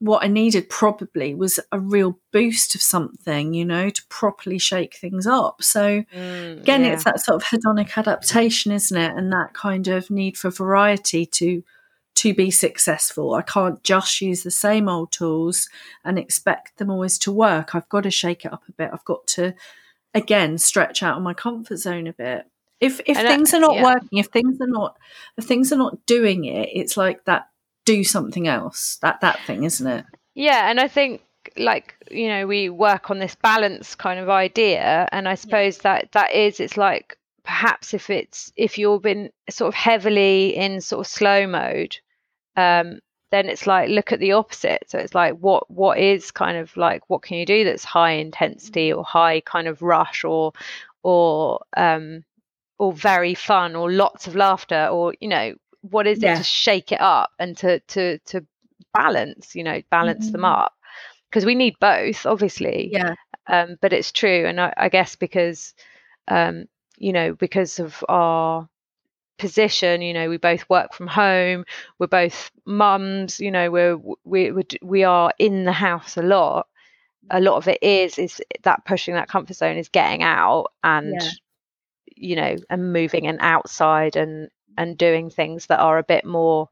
[0.00, 4.96] what i needed probably was a real boost of something you know to properly shake
[4.96, 6.92] things up so Mm, again yeah.
[6.92, 11.26] it's that sort of hedonic adaptation isn't it and that kind of need for variety
[11.26, 11.62] to
[12.18, 13.34] to be successful.
[13.34, 15.68] I can't just use the same old tools
[16.04, 17.74] and expect them always to work.
[17.74, 18.90] I've got to shake it up a bit.
[18.92, 19.54] I've got to
[20.14, 22.46] again stretch out of my comfort zone a bit.
[22.80, 23.84] If if And, uh, things are not yeah.
[23.84, 24.96] working if things are not
[25.36, 27.48] if things are not doing it it's like that
[27.84, 28.98] do something else.
[29.00, 30.04] That that thing isn't it?
[30.34, 31.22] Yeah, and I think
[31.56, 36.12] like you know we work on this balance kind of idea, and I suppose that
[36.12, 41.06] that is it's like perhaps if it's if you've been sort of heavily in sort
[41.06, 41.96] of slow mode,
[42.58, 43.00] um,
[43.30, 46.76] then it's like look at the opposite so it's like what what is kind of
[46.76, 50.52] like what can you do that's high intensity or high kind of rush or
[51.02, 52.24] or um
[52.78, 56.32] or very fun or lots of laughter or you know what is Yeah.
[56.32, 58.44] it to shake it up and to to to
[58.94, 60.44] balance you know balance them Mhm.
[60.44, 60.72] up
[61.30, 63.14] because we need both obviously Yeah.
[63.48, 65.74] um, but it's true and I, I guess because
[66.28, 66.66] um,
[66.98, 68.68] you know because of our
[69.38, 71.64] position you know we both work from home
[71.98, 76.66] we're both mums you know we're we we we are in the house a lot
[77.30, 81.20] a lot of it is is that pushing that comfort zone is getting out and
[81.20, 81.30] Yeah.
[82.16, 86.68] you know and moving and outside and and doing things that are a bit more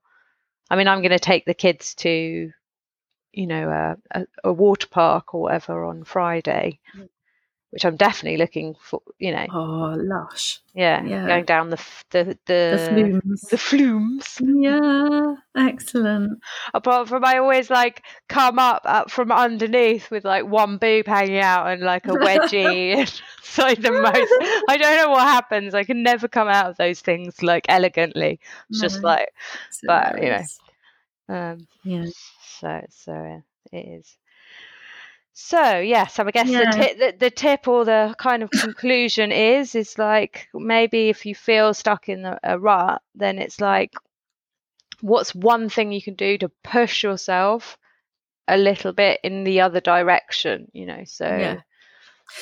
[0.70, 2.50] i mean i'm going to take the kids to
[3.32, 7.08] you know a, a, a water park or whatever on friday Mm.
[7.76, 10.60] Which i'm definitely looking for you know Oh, lush.
[10.74, 11.26] yeah, yeah.
[11.26, 13.40] going down the the the The flumes.
[13.42, 15.34] the flumes yeah.
[15.56, 16.38] Excellent.
[16.74, 21.38] apart from I always like come up, up from underneath with like one boob hanging
[21.38, 22.96] out and like a wedgie.
[23.38, 24.32] it's like the most.
[24.68, 25.74] I don't know what happens.
[25.74, 28.38] I can never come out of those things like elegantly.
[28.70, 29.08] It's just No.
[29.08, 29.28] like
[29.86, 30.44] But, you know.
[31.34, 31.66] Um.
[31.84, 32.06] Yeah.
[32.58, 33.40] So so uh,
[33.72, 34.16] it is.
[35.38, 36.56] So yeah, so I guess Yeah.
[36.56, 41.26] the, ti- the the tip or the kind of conclusion is is like maybe if
[41.26, 43.92] you feel stuck in a, a rut, then it's like
[45.00, 47.78] what's one thing you can do to push yourself
[48.48, 51.04] a little bit in the other direction, you know?
[51.04, 51.60] So Yeah.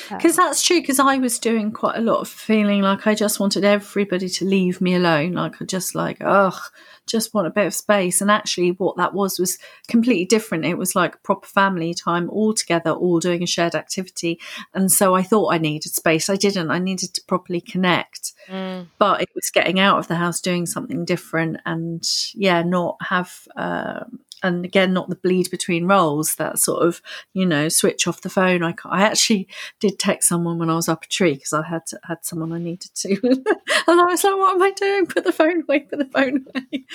[0.09, 0.81] Because that's true.
[0.81, 4.45] Because I was doing quite a lot of feeling like I just wanted everybody to
[4.45, 5.33] leave me alone.
[5.33, 6.59] Like I just like, ugh,
[7.07, 8.21] just want a bit of space.
[8.21, 9.57] And actually, what that was was
[9.87, 10.65] completely different.
[10.65, 14.39] It was like proper family time, all together, all doing a shared activity.
[14.73, 16.29] And so I thought I needed space.
[16.29, 16.71] I didn't.
[16.71, 18.33] I needed to properly connect.
[18.47, 22.97] mm, But it was getting out of the house, doing something different, and yeah, not
[23.01, 23.47] have.
[23.55, 26.35] Um, and again, not the bleed between roles.
[26.35, 27.01] That sort of,
[27.33, 28.63] you know, switch off the phone.
[28.63, 29.47] I, I actually
[29.79, 32.53] did text someone when I was up a tree because I had to, had someone
[32.53, 35.07] I needed to, and I was like, "What am I doing?
[35.07, 35.79] Put the phone away.
[35.81, 36.85] Put the phone away."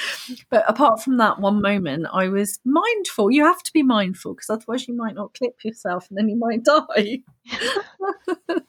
[0.49, 3.31] But apart from that one moment, I was mindful.
[3.31, 6.37] You have to be mindful because otherwise you might not clip yourself, and then you
[6.37, 7.23] might die.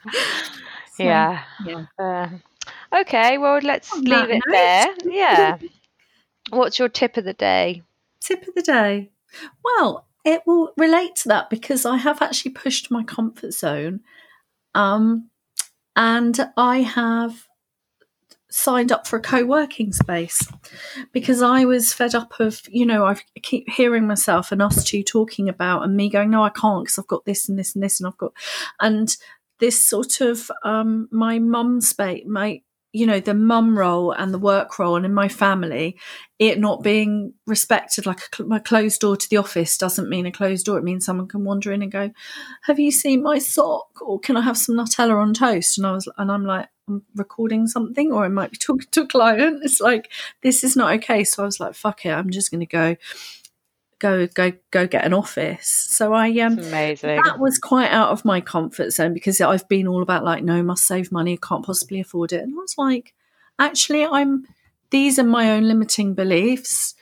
[0.93, 1.43] So, yeah.
[1.65, 1.85] yeah.
[1.97, 2.29] Uh,
[3.01, 4.51] okay, well let's leave it note.
[4.51, 4.87] there.
[5.05, 5.57] Yeah.
[6.49, 7.81] What's your tip of the day?
[8.21, 9.11] Tip of the day.
[9.63, 14.01] Well, it will relate to that because I have actually pushed my comfort zone.
[14.75, 15.29] Um,
[15.95, 17.47] and I have
[18.49, 20.45] signed up for a co-working space
[21.13, 25.03] because I was fed up of, you know, I keep hearing myself and us two
[25.03, 27.83] talking about and me going, no, I can't because I've got this and this and
[27.83, 28.33] this and I've got,
[28.79, 29.15] and
[29.59, 32.61] this sort of um, my mum space, my
[32.93, 35.97] you know the mum role and the work role, and in my family,
[36.39, 36.83] it not mm.
[36.83, 40.65] being respected like a, cl- a closed door to the office doesn't mean a closed
[40.65, 40.77] door.
[40.77, 42.11] It means someone can wander in and go,
[42.63, 45.91] "Have you seen my sock?" or "Can I have some Nutella on toast?" And I
[45.91, 49.61] was, and I'm like, I'm recording something, or I might be talking to a client.
[49.63, 50.11] It's like
[50.43, 51.23] this is not okay.
[51.23, 52.97] So I was like, "Fuck it, I'm just going to go."
[54.01, 54.87] Go, go, go!
[54.87, 55.67] Get an office.
[55.67, 57.21] So I um, Amazing.
[57.23, 60.63] that was quite out of my comfort zone because I've been all about like, no,
[60.63, 62.41] must save money, can't possibly afford it.
[62.41, 63.13] And I was like,
[63.59, 64.47] actually, I'm
[64.89, 66.95] these are my own limiting beliefs.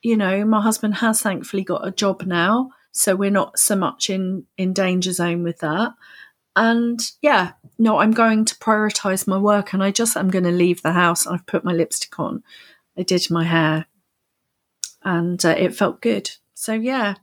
[0.00, 4.08] You know, my husband has thankfully got a job now, so we're not so much
[4.08, 5.92] in in danger zone with that.
[6.56, 10.50] And yeah, no, I'm going to prioritize my work, and I just I'm going to
[10.50, 11.26] leave the house.
[11.26, 12.42] I've put my lipstick on,
[12.96, 13.86] I did my hair,
[15.04, 16.30] and uh, it felt good.
[16.54, 17.14] So yeah,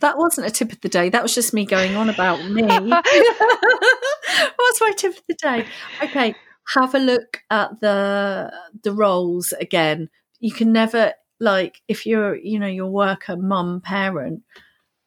[0.00, 1.08] that wasn't a tip of the day.
[1.08, 2.62] That was just me going on about me.
[4.56, 5.66] What's my tip of the day?
[6.02, 6.34] Okay,
[6.74, 8.52] have a look at the
[8.82, 10.08] the roles again.
[10.40, 14.42] You can never like if you're you know your worker, mum, parent,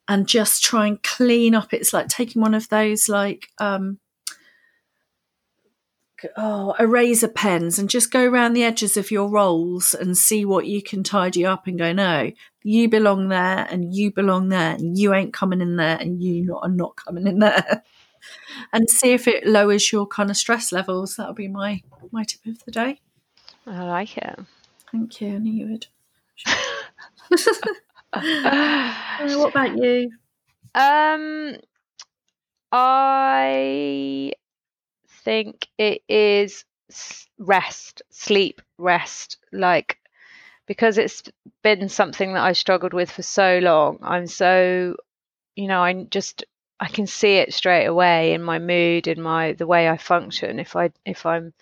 [0.07, 1.73] and just try and clean up.
[1.73, 3.99] It's like taking one of those like um
[6.35, 10.65] oh eraser pens and just go around the edges of your rolls and see what
[10.65, 12.31] you can tidy up and go no
[12.67, 16.43] you belong there and you belong there and you ain't coming in there and you
[16.43, 17.83] not are not coming in there.
[18.73, 21.15] And see if it lowers your kind of stress levels.
[21.15, 22.99] That'll be my my tip of the day.
[23.65, 24.39] I like it.
[24.91, 25.87] thank you i knew you would.
[29.37, 30.11] What about you?
[30.75, 31.57] Um,
[32.71, 34.33] I
[35.27, 36.63] think it is
[37.37, 39.37] rest, sleep, rest.
[39.51, 39.97] Like
[40.67, 41.23] because it's
[41.63, 43.99] been something that I struggled with for so long.
[44.01, 44.95] I'm so,
[45.55, 46.45] you know, I just
[46.79, 50.59] I can see it straight away in my mood, in my the way I function.
[50.59, 51.53] If I if I'm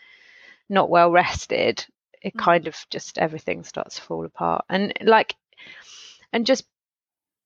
[0.69, 1.85] not well rested,
[2.21, 2.39] it Mm.
[2.43, 4.65] kind of just everything starts to fall apart.
[4.69, 5.35] And like
[6.33, 6.65] and just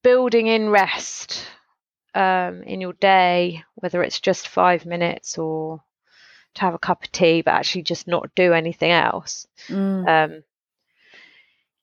[0.04, 1.46] building in rest
[2.16, 5.82] um, in your day, whether it's just five minutes or
[6.56, 9.47] to have a cup of tea, but actually just not do anything else.
[9.68, 10.08] Mm.
[10.08, 10.43] Um,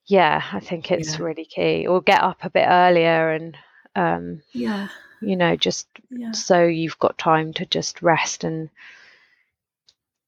[0.07, 1.25] yeah, I think it's Yeah.
[1.25, 1.87] really key.
[1.87, 3.57] Or get up a bit earlier and,
[3.95, 4.89] um, yeah.
[5.21, 6.33] you know, just Yeah.
[6.33, 8.71] so you've got time to just rest and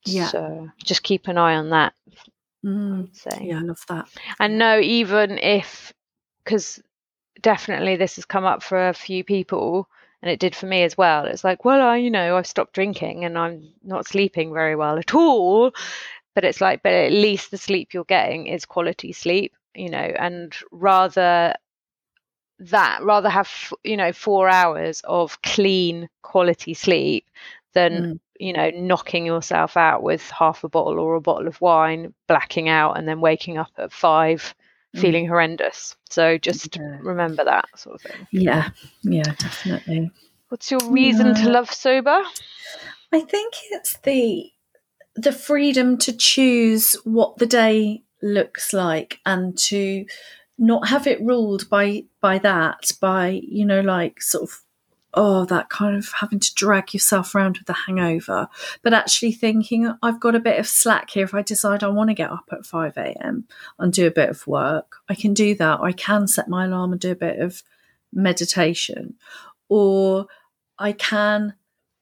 [0.04, 0.28] Yeah.
[0.28, 1.94] so just keep an eye on that.
[2.64, 3.08] Mm.
[3.40, 4.08] Yeah, I love that.
[4.40, 5.92] And no, even if,
[6.42, 6.82] because
[7.40, 9.88] definitely this has come up for a few people,
[10.22, 11.26] and it did for me as well.
[11.26, 14.98] It's like, well, I, you know, I've stopped drinking and I'm not sleeping very well
[14.98, 15.72] at all.
[16.34, 19.98] But it's like, but at least the sleep you're getting is quality sleep, you know,
[19.98, 21.54] and rather
[22.60, 23.50] that, rather have,
[23.84, 27.26] you know, four hours of clean quality sleep
[27.72, 28.20] than Mm.
[28.40, 32.68] you know, knocking yourself out with half a bottle or a bottle of wine, blacking
[32.68, 34.54] out, and then waking up at five.
[34.96, 35.00] Mm.
[35.00, 35.96] feeling horrendous.
[36.08, 36.98] So just Yeah.
[37.00, 38.26] remember that sort of thing.
[38.30, 38.70] Yeah.
[39.02, 40.10] Yeah, definitely.
[40.48, 42.22] What's your reason to love sober?
[43.12, 44.50] I think it's the
[45.14, 50.06] the freedom to choose what the day looks like and to
[50.58, 54.60] not have it ruled by by that by you know like sort of
[55.14, 58.48] oh that kind of having to drag yourself around with the hangover.
[58.82, 61.24] But actually thinking i've got a bit of slack here.
[61.24, 63.44] If i decide i want to get up at 5am
[63.78, 65.80] and do a bit of work i can do that.
[65.80, 67.62] I can set my alarm and do a bit of
[68.12, 69.14] meditation.
[69.68, 70.26] Or
[70.78, 71.54] i can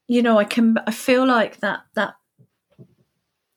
[0.08, 2.15] you know i can i feel like that that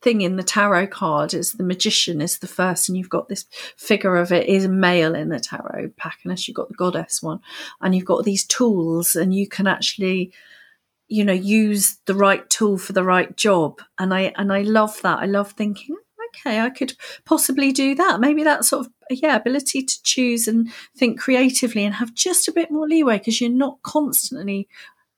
[0.01, 3.45] thing in the tarot card is the magician is the first and you've got this
[3.75, 7.39] figure of it is male in the tarot pack unless you've got the goddess one
[7.81, 10.31] and you've got these tools and you can actually
[11.09, 13.81] you know use the right tool for the right job.
[13.97, 15.19] And i and i love that.
[15.19, 15.97] I love thinking
[16.29, 16.93] okay i could
[17.25, 18.19] possibly do that.
[18.19, 22.53] Maybe that sort of yeah ability to choose and think creatively and have just a
[22.53, 24.69] bit more leeway because you're not constantly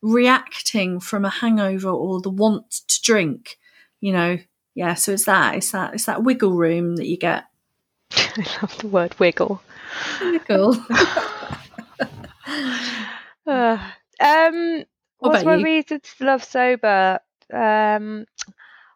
[0.01, 3.57] reacting from a hangover or the want to drink
[3.99, 4.39] you know
[4.75, 7.45] yeah so it's that it's that it's that wiggle room that you get
[8.13, 9.61] I love the word wiggle.
[10.21, 10.75] wiggle
[13.47, 13.77] Uh,
[14.19, 14.83] um,
[15.19, 15.63] What what's my you?
[15.63, 17.19] reason to love sober?
[17.51, 18.25] Um,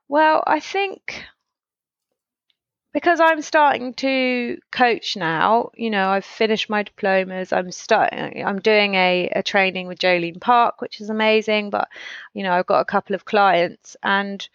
[0.08, 1.26] well, I think
[2.94, 7.52] because I'm starting to coach now, you know, I've finished my diplomas.
[7.52, 8.46] I'm starting.
[8.46, 11.72] I'm doing a, a training with Jolene Park, which is amazing.
[11.72, 11.90] But
[12.34, 14.48] you know, I've got a couple of clients, and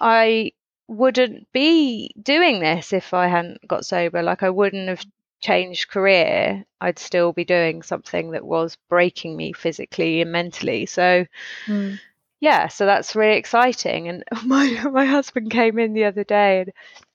[0.00, 0.52] I
[0.88, 4.22] wouldn't be doing this if I hadn't got sober.
[4.22, 5.04] Like I wouldn't have
[5.40, 6.64] changed career.
[6.80, 10.86] I'd still be doing something that was breaking me physically and mentally.
[10.86, 11.26] So
[11.66, 12.00] Mm.
[12.40, 14.08] yeah, so that's really exciting.
[14.08, 16.72] And my my husband came in the other day and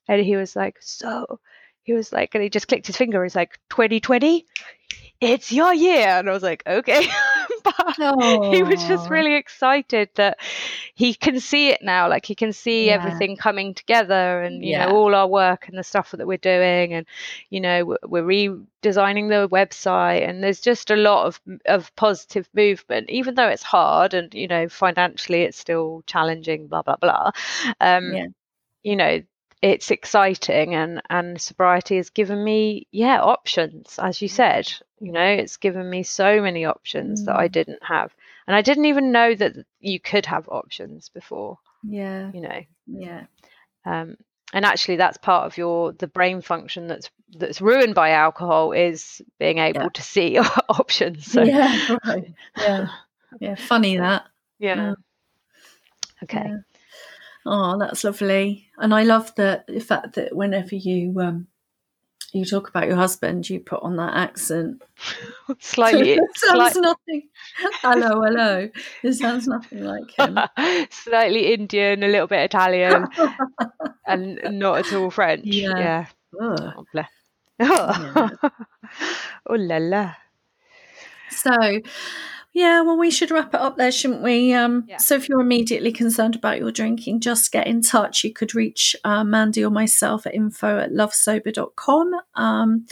[0.08, 1.40] and he was like, so
[1.84, 3.24] he was like, and he just clicked his finger.
[3.24, 4.46] He's like, 2020,
[5.20, 6.08] it's your year.
[6.08, 7.08] And I was like, okay.
[7.66, 7.98] but
[8.50, 10.38] he was just really excited that
[10.96, 12.10] he can see it now.
[12.10, 12.94] Like he can see Yeah.
[12.96, 14.86] everything coming together and, you Yeah.
[14.86, 16.94] know, all our work and the stuff that we're doing.
[16.94, 17.06] And,
[17.50, 18.24] you know, we're- we're
[18.84, 23.64] redesigning the website and there's just a lot of, of positive movement, even though it's
[23.64, 27.32] hard and, you know, financially it's still challenging, blah, blah, blah.
[27.82, 28.28] Um, Yeah.
[28.84, 29.22] you know,
[29.74, 35.26] it's exciting and and sobriety has given me yeah options as you said you know
[35.26, 37.52] it's given me so many options that I Mm.
[37.52, 38.14] didn't have.
[38.48, 42.32] And I didn't even know that you could have options before yeah.
[42.32, 42.62] you know.
[42.86, 43.26] Yeah.
[43.86, 44.18] Um
[44.54, 47.10] and actually that's part of your the brain function that's
[47.40, 49.90] that's ruined by alcohol is being able Yeah.
[49.96, 50.38] to see
[50.70, 51.26] options.
[51.32, 52.34] So yeah right.
[52.58, 52.88] Yeah.
[53.40, 54.24] Yeah funny that.
[54.60, 54.76] yeah.
[54.78, 54.96] Mm.
[56.24, 56.46] okay.
[56.46, 56.58] Yeah.
[57.46, 58.68] Oh, that's lovely.
[58.78, 61.48] And I love the, the fact that whenever you um
[62.34, 64.82] you talk about your husband, you put on that accent.
[65.60, 67.30] slightly it sounds slight- nothing.
[67.82, 68.70] Hello, hello.
[69.04, 70.38] It sounds nothing like him.
[70.90, 73.08] slightly Indian, a little bit Italian,
[74.08, 75.46] and not at all French.
[75.46, 75.78] Yeah.
[75.78, 76.06] Yeah.
[76.42, 77.10] Oh, bless.
[77.60, 78.30] Yeah.
[79.48, 80.14] oh la la.
[81.30, 81.52] So,
[82.56, 84.54] yeah, well, we should wrap it up there, shouldn't we?
[84.54, 84.96] Um, Yeah.
[84.96, 88.24] So, if you're immediately concerned about your drinking, just get in touch.
[88.24, 92.14] You could reach uh, Mandy or myself at info at lovesober.com.
[92.36, 92.86] Um,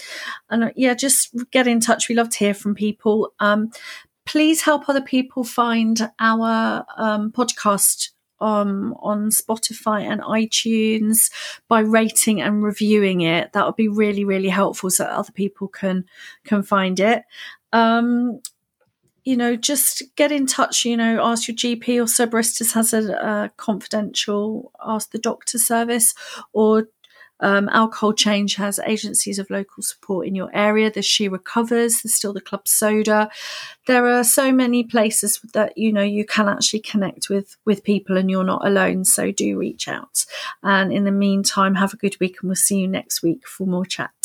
[0.49, 2.09] and uh, yeah, just get in touch.
[2.09, 3.31] We love to hear from people.
[3.39, 3.71] Um,
[4.25, 8.09] please help other people find our um, podcast
[8.41, 11.31] um, on Spotify and iTunes
[11.69, 13.53] by rating and reviewing it.
[13.53, 16.03] That would be really, really helpful so that other people can
[16.43, 17.23] can find it.
[17.71, 18.41] Um,
[19.23, 20.85] you know, just get in touch.
[20.85, 26.13] You know, ask your GP or Soberistas has a, a confidential ask the doctor service,
[26.51, 26.87] or
[27.39, 30.89] Um, Alcohol Change has agencies of local support in your area.
[30.89, 32.01] There's She Recovers.
[32.01, 33.29] There's still the Club Soda.
[33.85, 38.17] There are so many places that you know you can actually connect with with people,
[38.17, 39.03] and you're not alone.
[39.03, 40.25] So do reach out.
[40.61, 43.67] And in the meantime, have a good week, and we'll see you next week for
[43.67, 44.22] more chat.